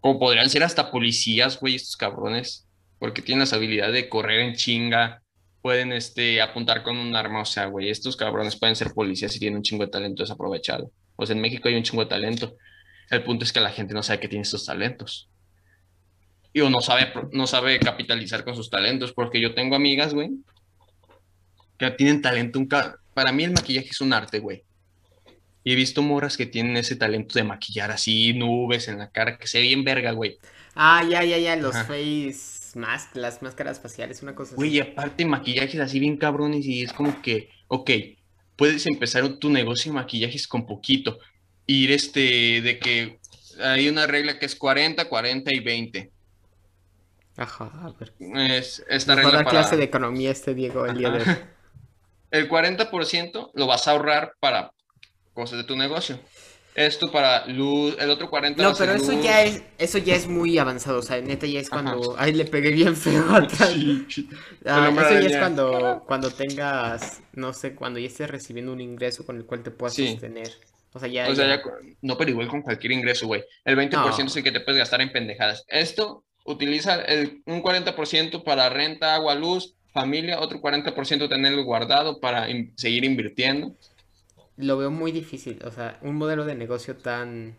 [0.00, 2.66] Como podrían ser hasta policías, güey, estos cabrones,
[2.98, 5.22] porque tienen esa habilidad de correr en chinga,
[5.60, 9.38] pueden este, apuntar con un arma, o sea, güey, estos cabrones pueden ser policías y
[9.38, 10.90] tienen un chingo de talento desaprovechado.
[11.16, 12.56] O sea, en México hay un chingo de talento.
[13.10, 15.30] El punto es que la gente no sabe que tiene estos talentos.
[16.52, 20.30] Y o no sabe, no sabe capitalizar con sus talentos, porque yo tengo amigas, güey,
[21.78, 22.58] que tienen talento.
[22.58, 24.62] Un ca- Para mí el maquillaje es un arte, güey.
[25.62, 29.38] Y he visto morras que tienen ese talento de maquillar así nubes en la cara,
[29.38, 30.38] que se ve bien verga, güey.
[30.74, 31.84] Ah, ya, ya, ya, los Ajá.
[31.84, 36.82] face mask, las máscaras faciales, una cosa Güey, y aparte maquillajes así bien cabrones y
[36.82, 37.90] es como que, ok,
[38.56, 41.18] puedes empezar tu negocio de maquillajes con poquito.
[41.66, 43.18] Ir este, de que
[43.62, 46.10] hay una regla que es 40, 40 y 20.
[47.36, 48.12] Ajá, a ver.
[48.50, 49.50] Es esta regla para...
[49.50, 51.36] clase de economía este Diego el día de hoy.
[52.34, 52.38] Ajá.
[52.38, 54.72] El 40% lo vas a ahorrar para
[55.32, 56.18] cosas de tu negocio.
[56.74, 59.22] Esto para luz, el otro 40% va No, pero eso luz.
[59.22, 61.82] ya es, eso ya es muy avanzado, o sea, neta ya es Ajá.
[61.84, 63.70] cuando, ay, le pegué bien feo atrás.
[63.70, 64.28] Sí, sí.
[64.64, 69.24] Ah, eso ya es cuando, cuando tengas, no sé, cuando ya estés recibiendo un ingreso
[69.24, 70.08] con el cual te puedas Sí.
[70.10, 70.50] sostener.
[70.92, 71.62] O sea, ya, O sea, ya-
[72.02, 73.44] no, pero igual con cualquier ingreso, güey.
[73.64, 74.26] El 20% No.
[74.30, 75.64] es el que te puedes gastar en pendejadas.
[75.68, 82.50] Esto utiliza el, un 40% para renta, agua, luz, familia, otro 40% tenerlo guardado para
[82.50, 83.74] in- seguir invirtiendo.
[84.56, 87.56] lo veo muy difícil, o sea, un modelo de negocio tan,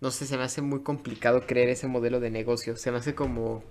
[0.00, 3.14] no sé, se me hace muy complicado creer ese modelo de negocio, se me hace
[3.14, 3.64] como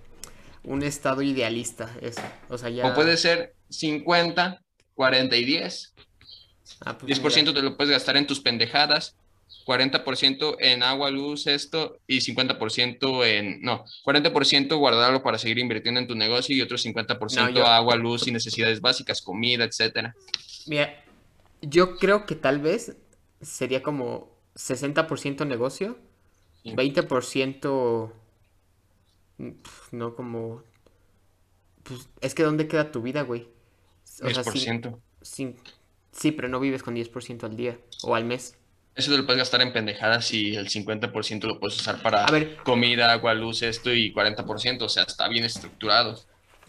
[0.63, 2.88] un estado idealista eso, o sea, ya...
[2.88, 4.61] O puede ser 50,
[4.95, 5.93] 40 y 10.
[6.82, 9.15] Ah, pues 10% te lo puedes gastar en tus pendejadas,
[9.66, 16.07] 40% en agua, luz, esto, y 50% en, no, 40% guardarlo para seguir invirtiendo en
[16.07, 20.16] tu negocio y otro 50% No, yo- agua, luz y necesidades básicas, comida, etcétera.
[20.68, 21.03] Mira,
[21.61, 22.95] yo creo que tal vez
[23.41, 25.97] sería como 60% negocio,
[26.63, 26.72] Sí.
[26.76, 28.11] 20%
[29.38, 30.63] mm, pf, no como
[31.84, 33.47] pues es que ¿dónde queda tu vida, güey?
[34.24, 34.99] O sea, sin- 10%.
[35.22, 35.55] sin-
[36.11, 38.57] sí, pero no vives con 10% al día o al mes.
[38.96, 42.56] Eso te lo puedes gastar en pendejadas y el 50% lo puedes usar para ver.
[42.64, 46.18] comida, agua, luz, esto y 40%, o sea, está bien estructurado.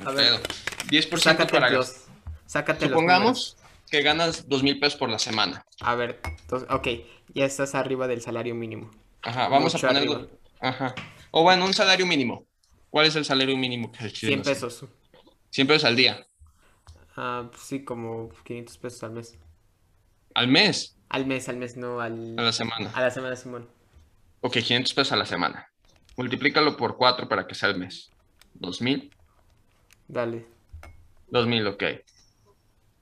[0.05, 0.27] A ver.
[0.27, 0.41] pedo.
[0.89, 2.07] 10% Sácate para los,
[2.47, 2.91] sácate los.
[2.91, 3.57] Supongamos
[3.91, 5.65] que ganas dos mil pesos por la semana.
[5.81, 6.21] A ver,
[6.69, 6.89] ok,
[7.33, 8.91] ya estás arriba del salario mínimo.
[9.23, 10.29] Ajá, vamos Mucho a ponerlo.
[10.61, 10.95] Ajá.
[11.31, 12.45] O bueno, un salario mínimo.
[12.91, 14.85] ¿Cuál es el salario mínimo que el 100 pesos.
[15.51, 16.27] 100 pesos al día.
[17.17, 19.39] Ah, pues sí, como 500 pesos al mes.
[20.35, 20.96] Al mes.
[21.09, 22.39] Al mes, al mes, no al...
[22.39, 22.91] A la semana.
[22.95, 23.69] A la semana, Simón.
[24.41, 25.69] Ok, 500 pesos a la semana.
[26.17, 28.11] Multiplícalo por 4 para que sea el mes.
[28.55, 29.11] 2000.
[30.09, 30.47] Dale.
[31.29, 31.85] 2000, ok.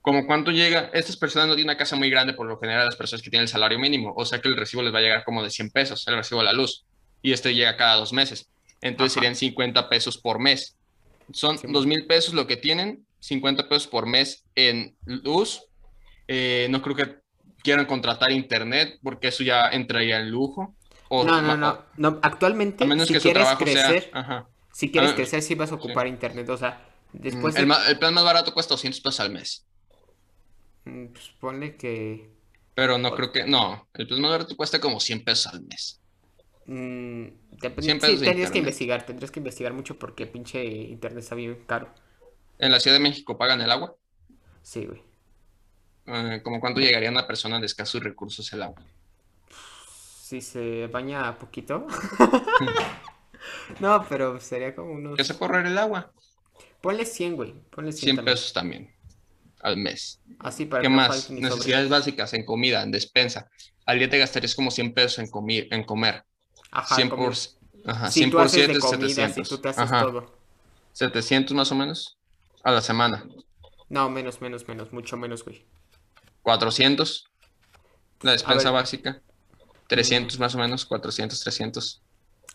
[0.01, 0.91] ¿Cómo cuánto llega?
[0.93, 3.43] Estas personas no tienen una casa muy grande, por lo general, las personas que tienen
[3.43, 4.13] el salario mínimo.
[4.15, 6.41] O sea que el recibo les va a llegar como de 100 pesos, el recibo
[6.41, 6.85] de la luz.
[7.23, 8.47] Y este llega cada dos meses.
[8.81, 9.21] Entonces Ajá.
[9.21, 10.77] serían 50 pesos por mes.
[11.33, 11.65] Son Sí.
[11.69, 15.63] 2 mil pesos lo que tienen, 50 pesos por mes en luz.
[16.27, 17.15] Eh, no creo que
[17.65, 20.73] quieran contratar internet, porque eso ya entraría en lujo.
[21.09, 21.79] O, No, no, no.
[21.97, 24.19] no actualmente, A menos si que quieres crecer, sea.
[24.21, 24.47] Ajá.
[24.71, 26.47] si quieres crecer, sí vas a ocupar internet.
[26.49, 29.65] O sea, después el, de- ma- el plan más barato cuesta 200 pesos al mes.
[30.85, 32.29] mm, pues ponle que...
[32.75, 33.45] Pero no creo que.
[33.45, 36.01] No, el plan más barato cuesta como 100 pesos al mes.
[36.65, 37.25] mm,
[37.61, 41.63] depende- 100 sí, tendrías que investigar, tendrías que investigar mucho porque pinche internet está bien
[41.67, 41.93] caro.
[42.57, 43.95] En la Ciudad de México pagan el agua.
[44.63, 45.01] Sí, güey.
[46.07, 48.81] Eh, ¿Como cuánto llegaría una persona de escasos recursos el agua?
[50.21, 51.87] Si se baña poquito.
[53.79, 55.17] no, pero sería como unos...
[55.17, 56.11] ¿Qué se correr el agua?
[56.81, 57.53] Ponle 100, güey.
[57.71, 58.35] Ponle 100, 100 también.
[58.35, 58.95] pesos también
[59.61, 60.21] al mes.
[60.39, 61.29] Así para ¿Qué que más?
[61.31, 63.49] Necesidades básicas en comida, en despensa.
[63.85, 66.23] Al día te gastarías como 100 pesos en, comi- en comer.
[66.71, 67.33] Ajá, 100 como- por,
[67.85, 69.49] ajá, Si 100 tú por haces 7 de comida, si 700.
[69.49, 70.35] tú te haces Ajá, todo.
[70.93, 72.17] 700 más o menos
[72.63, 73.25] a la semana.
[73.89, 75.65] No, menos, menos, menos, mucho menos, güey.
[76.45, 77.25] 400
[78.21, 79.19] la despensa básica.
[79.87, 82.01] 300 más o menos, 400, 300.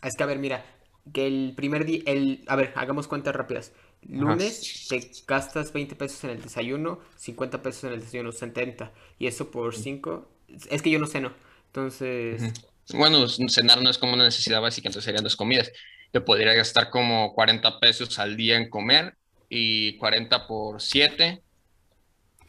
[0.02, 0.64] Es que, a ver, mira,
[1.12, 3.72] que el primer día, el, a ver, hagamos cuentas rápidas.
[4.02, 8.92] Lunes te gastas 20 pesos en el desayuno, 50 pesos en el desayuno, 70.
[9.18, 10.28] Y eso por 5,
[10.70, 11.32] es que yo no ceno.
[11.66, 12.52] Entonces.
[12.94, 15.70] Bueno, cenar no es como una necesidad básica, entonces serían dos comidas.
[16.12, 19.16] te podría gastar como 40 pesos al día en comer
[19.48, 21.42] y 40 por 7.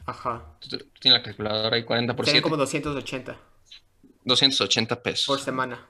[0.06, 0.44] Ajá.
[0.60, 1.84] ¿Tú tú tienes la calculadora ahí?
[1.84, 2.44] 40 por Serían 7.
[2.44, 3.38] como 280
[4.24, 5.26] 280 pesos.
[5.28, 5.88] por semana.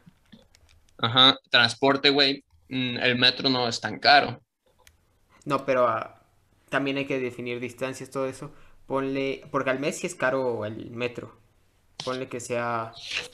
[0.97, 1.37] Ajá.
[1.49, 2.43] Transporte, güey.
[2.69, 4.41] mm, El metro no es tan caro.
[5.45, 6.21] No, pero ah,
[6.69, 8.51] también hay que definir distancias, todo eso.
[8.87, 11.39] Ponle, porque al mes sí es caro el metro.
[12.05, 12.93] Ponle que sea,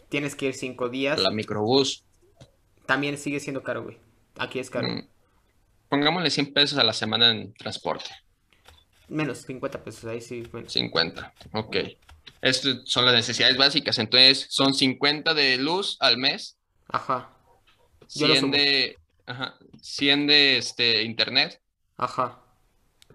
[0.10, 1.20] tienes que ir cinco días.
[1.20, 2.04] La microbús.
[2.86, 3.98] También sigue siendo caro, güey.
[4.38, 4.88] Aquí es caro.
[4.88, 5.08] mm,
[5.90, 8.10] Pongámosle 100 pesos a la semana en transporte.
[9.09, 10.43] Menos, 50 pesos, ahí sí.
[10.51, 10.71] menos.
[10.73, 11.34] 50.
[11.53, 11.77] Ok.
[12.41, 13.97] Estas son las necesidades básicas.
[13.99, 16.57] Entonces, son 50 de luz al mes,
[16.89, 17.29] Ajá,
[18.15, 18.53] Yo lo 100 sumo.
[18.55, 21.61] de, ajá, 100 de este, internet,
[21.97, 22.39] ajá.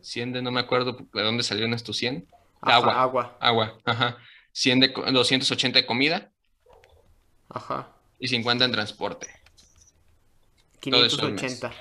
[0.02, 2.26] 100 de, no me acuerdo de dónde salieron estos 100.
[2.60, 3.02] Ajá, Agua.
[3.02, 3.38] agua.
[3.40, 4.18] Agua, ajá.
[4.52, 6.30] 100 de, co- 280 de comida
[7.48, 7.88] Ajá.
[8.18, 9.28] y 50 en transporte.
[10.80, 11.40] Todo eso al mes.
[11.40, 11.72] 580.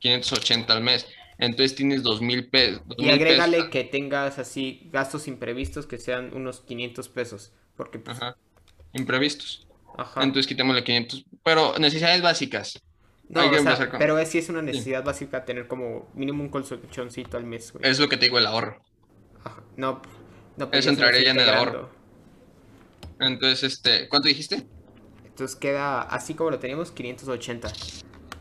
[0.00, 1.06] 580 al mes.
[1.38, 2.82] Entonces tienes 2000 pesos.
[2.96, 7.52] Y agrégale que tengas así gastos imprevistos que sean unos 500 pesos.
[7.76, 8.36] Porque, pues, Ajá.
[8.94, 9.66] Imprevistos.
[9.98, 10.22] ajá.
[10.22, 11.26] Entonces quitémosle 500.
[11.44, 12.82] Pero necesidades básicas.
[13.28, 16.48] No, o sea, con- pero es, sí es una necesidad básica tener como mínimo un
[16.48, 17.88] colchoncito al mes, güey.
[17.88, 18.80] Es lo que te digo, el ahorro.
[19.44, 19.62] Ajá.
[19.76, 20.00] No,
[20.56, 21.90] no pues Eso entraría ya en el ahorro.
[23.18, 24.66] Entonces, este, ¿cuánto dijiste?
[25.24, 27.72] Entonces queda así como lo teníamos, 580.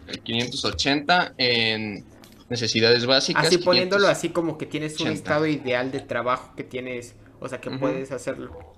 [0.08, 2.06] El 580 en
[2.50, 3.48] necesidades básicas.
[3.48, 4.18] Así poniéndolo 500.
[4.18, 5.14] así como que tienes un 80.
[5.14, 7.80] estado ideal de trabajo que tienes, o sea, que Ujú.
[7.80, 8.74] puedes hacerlo.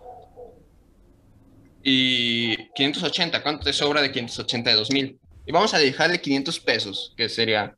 [1.83, 5.19] Y 580, ¿cuánto te sobra de 580 de 2000?
[5.45, 7.77] Y vamos a dejarle 500 pesos, que sería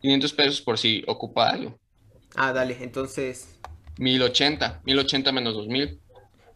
[0.00, 1.78] 500 pesos por si ocupa algo.
[2.34, 3.58] Ah, dale, entonces
[3.98, 6.00] 1080, 1080 menos 2000,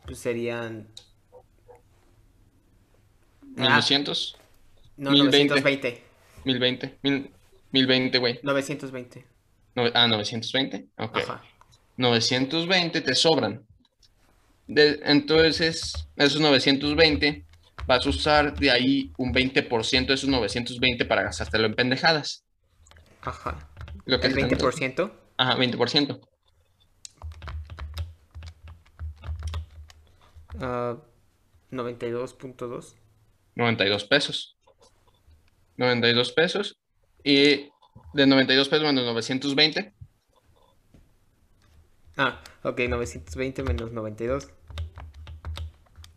[0.06, 0.89] pues serían
[3.59, 3.62] Ah.
[3.81, 4.36] 1200,
[4.97, 5.55] no 1020.
[5.55, 6.02] 920,
[6.44, 7.31] 1020, 1000
[7.73, 8.41] 1020, güey.
[8.43, 9.25] 920.
[9.75, 11.17] No- ah, 920, ok.
[11.19, 11.43] Ajá.
[11.97, 13.65] 920 te sobran.
[14.67, 17.45] De- entonces, esos 920
[17.87, 22.43] vas a usar de ahí un 20% de esos 920 para gastártelo en pendejadas.
[23.23, 23.69] Ajá.
[24.07, 25.13] Lo que El te están- 20%.
[25.37, 26.21] Ajá, 20%.
[30.61, 30.97] ah,
[31.71, 32.95] 92.2.
[33.55, 34.57] 92 pesos.
[35.77, 36.79] 92 pesos.
[37.28, 37.73] Y
[38.15, 39.93] de 92 pesos menos 920,
[42.16, 44.48] Ah, ok, 920 menos 92.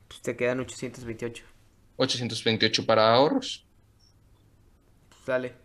[0.07, 1.44] Pues te quedan 828.
[1.98, 3.65] 828 para ahorros.
[5.10, 5.56] Pues dale.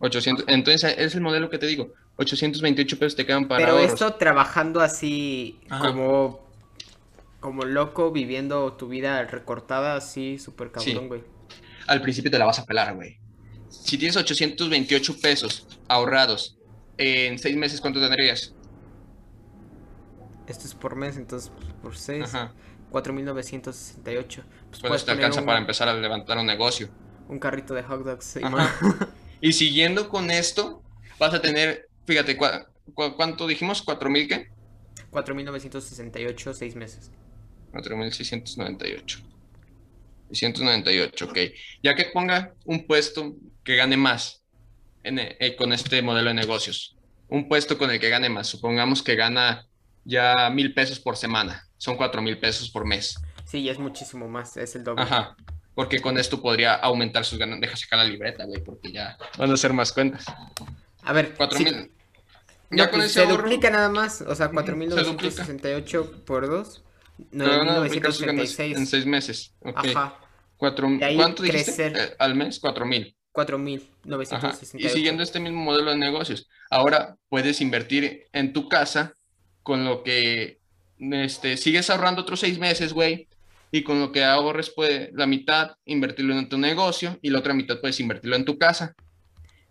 [0.00, 1.92] 800, entonces es el modelo que te digo.
[2.16, 3.92] 828 pesos te quedan para Pero ahorros.
[3.92, 5.86] esto trabajando así Ajá.
[5.92, 6.50] como
[7.38, 10.90] como loco, viviendo tu vida recortada así, súper Sí.
[10.92, 11.22] cabrón, güey.
[11.86, 13.19] Al principio te la vas a pelar, güey.
[13.70, 16.58] Si tienes 828 pesos ahorrados
[16.98, 18.54] en seis meses, ¿cuánto tendrías?
[20.46, 22.52] Esto es por mes, entonces pues, por 6, Ajá.
[22.90, 24.42] 4.968.
[24.70, 26.88] Pues Pues te alcanza un, para empezar a levantar un negocio.
[27.28, 28.38] un carrito de hot dogs.
[29.40, 30.82] y siguiendo con esto,
[31.18, 33.84] vas a tener, fíjate, ¿cuá- cu- ¿cuánto dijimos?
[33.86, 34.48] ¿4000 qué?
[35.12, 37.10] 4.968, 6 meses.
[37.72, 39.22] 4.698.
[40.32, 41.38] 698, ok.
[41.82, 43.34] Ya que ponga un puesto
[43.64, 44.42] que gane más
[45.02, 46.96] en e- eh, con este modelo de negocios.
[47.28, 48.48] Un puesto con el que gane más.
[48.48, 49.66] Supongamos que gana
[50.04, 51.66] ya mil pesos por semana.
[51.78, 53.14] Son cuatro mil pesos por mes.
[53.44, 55.02] Sí, es muchísimo más, es el doble.
[55.02, 55.36] Ajá.
[55.74, 57.70] Porque con esto podría aumentar sus ganancias.
[57.70, 60.24] Deja sacar la libreta, güey, porque ya van a hacer más cuentas.
[61.02, 61.90] A ver, Cuatro sí, mil.
[62.70, 63.44] no, Ya con pues, ese se ahorro.
[63.44, 64.72] duplica nada más, o sea, Ujú, se
[65.04, 65.44] duplica.
[65.44, 66.82] 4.968 por 2,
[67.40, 68.88] A duplicar sus ganancias en 976.
[68.90, 69.54] seis meses.
[69.60, 69.86] Ok.
[69.94, 70.18] Ajá,
[70.56, 71.72] Cuatro, ¿Cuánto dijiste?
[71.72, 71.96] crecer.
[71.96, 73.16] Eh, al mes, cuatro mil.
[73.34, 73.46] Ajá.
[74.04, 74.78] 4.968.
[74.78, 79.14] Y siguiendo este mismo modelo de negocios, ahora puedes invertir en tu casa
[79.62, 80.58] con lo que
[80.98, 83.28] este, sigues ahorrando otros seis meses, güey,
[83.72, 87.54] y con lo que ahorres, pues, la mitad invertirlo en tu negocio y la otra
[87.54, 88.94] mitad puedes invertirlo en tu casa.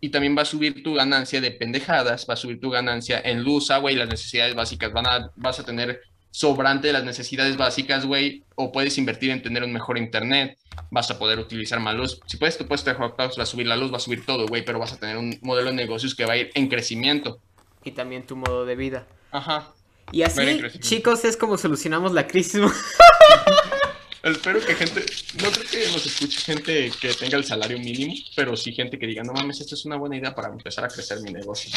[0.01, 3.43] Y también va a subir tu ganancia de pendejadas, va a subir tu ganancia en
[3.43, 4.93] luz, agua y las necesidades básicas.
[4.93, 6.01] Van a, vas a tener
[6.31, 10.57] sobrante de las necesidades básicas, güey, o puedes invertir en tener un mejor internet,
[10.91, 12.19] vas a poder utilizar más luz.
[12.26, 14.26] Si puedes, tu puesto de hot dogs va a subir la luz, va a subir
[14.26, 16.68] todo, güey, pero vas a tener un modelo de negocios que va a ir en
[16.68, 17.39] crecimiento.
[17.84, 19.07] Y también tu modo de vida.
[19.31, 19.73] Ajá.
[20.11, 20.41] Y así,
[20.80, 22.61] chicos, es como solucionamos la crisis.
[24.23, 25.06] Espero que gente,
[25.41, 29.07] no creo que nos escuche gente que tenga el salario mínimo, pero sí gente que
[29.07, 31.72] diga, no mames, esta es una buena idea para empezar a crecer mi negocio.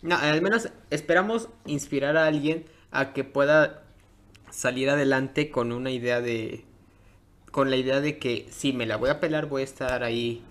[0.00, 3.82] No, al menos esperamos inspirar a alguien a que pueda
[4.50, 6.64] salir adelante con una idea de...
[7.50, 10.42] Con la idea de que si me la voy a pelar voy a estar ahí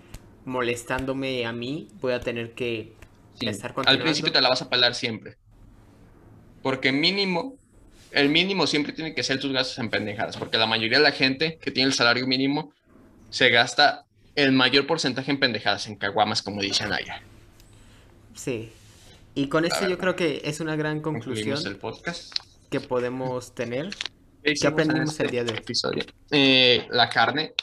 [0.44, 2.92] molestándome a mí, voy a tener que
[3.38, 5.36] Sí, estar Al principio te la vas a pelar siempre.
[6.62, 7.56] Porque mínimo,
[8.10, 10.36] el mínimo siempre tiene que ser tus gastos en pendejadas.
[10.36, 12.72] Porque la mayoría de la gente que tiene el salario mínimo
[13.30, 17.26] se gasta el mayor porcentaje en pendejadas, en caguamas, como dicen allá.
[18.34, 18.72] Sí.
[19.38, 22.34] Y con esto yo creo que es una gran conclusión el podcast.
[22.72, 23.88] que podemos tener.
[24.42, 25.58] ¿Qué aprendimos este el día de hoy?
[25.58, 26.02] Episodio?
[26.32, 27.54] Eh, la carne,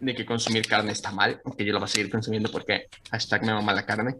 [0.00, 3.44] de que consumir carne está mal, aunque yo lo voy a seguir consumiendo porque hashtag
[3.44, 4.14] me mama la carne.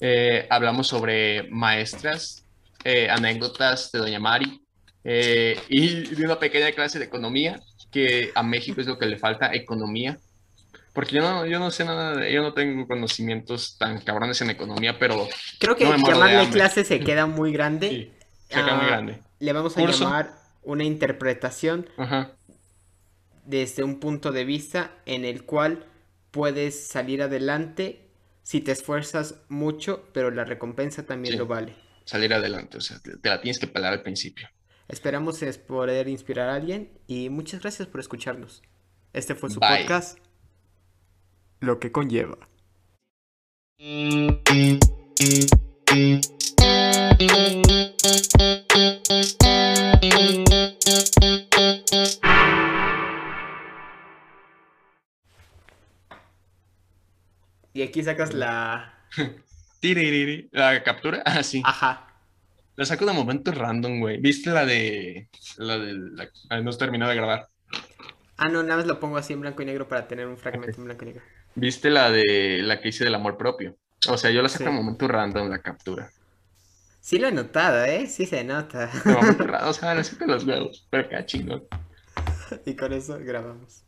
[0.00, 2.46] Eh, hablamos sobre maestras,
[2.82, 4.58] eh, anécdotas de Doña Mari
[5.04, 7.60] eh, y de una pequeña clase de economía,
[7.90, 10.16] que a México es lo que le falta, economía.
[10.92, 14.50] Porque yo no, yo no sé nada, de- yo no tengo conocimientos tan cabrones en
[14.50, 15.26] economía, pero
[15.58, 17.88] Creo que No llamarle clase se queda muy grande.
[17.88, 18.12] sí,
[18.48, 19.22] se queda muy Ah, grande.
[19.40, 20.04] Le vamos a Curso.
[20.04, 22.32] llamar una interpretación Ajá.
[23.46, 25.86] desde un punto de vista en el cual
[26.30, 28.08] puedes salir adelante
[28.42, 31.38] si te esfuerzas mucho, pero la recompensa también Sí.
[31.38, 31.74] lo vale.
[32.04, 34.48] Salir adelante, o sea, te, te la tienes que pelar al principio.
[34.88, 38.62] Esperamos es poder inspirar a alguien y muchas gracias por escucharnos.
[39.12, 39.78] Este fue su Bye.
[39.80, 40.18] podcast.
[41.62, 42.36] Lo que conlleva.
[57.74, 58.92] Y aquí sacas la...
[60.50, 61.22] ¿La captura?
[61.24, 61.62] Ah, sí.
[61.64, 62.08] Ajá.
[62.74, 64.20] La saco de momento random, güey.
[64.20, 65.28] ¿Viste la de.
[65.58, 65.94] La de.
[65.94, 66.28] La...
[66.50, 67.48] ah, no has terminado de grabar.
[68.36, 70.80] Ah, no, nada más lo pongo así en blanco y negro para tener un fragmento
[70.80, 71.22] en blanco y negro.
[71.54, 72.60] ¿Viste la de.
[72.62, 73.76] La que hice del amor propio?
[74.08, 74.70] O sea, yo la saco Sí.
[74.70, 76.10] de momento random, la captura.
[77.00, 78.06] Sí lo he notado, ¿eh?
[78.06, 78.90] Sí se nota.
[79.04, 80.86] Random, o sea, de los huevos.
[80.90, 81.64] Pero acá chingón.
[82.64, 83.81] y con eso grabamos.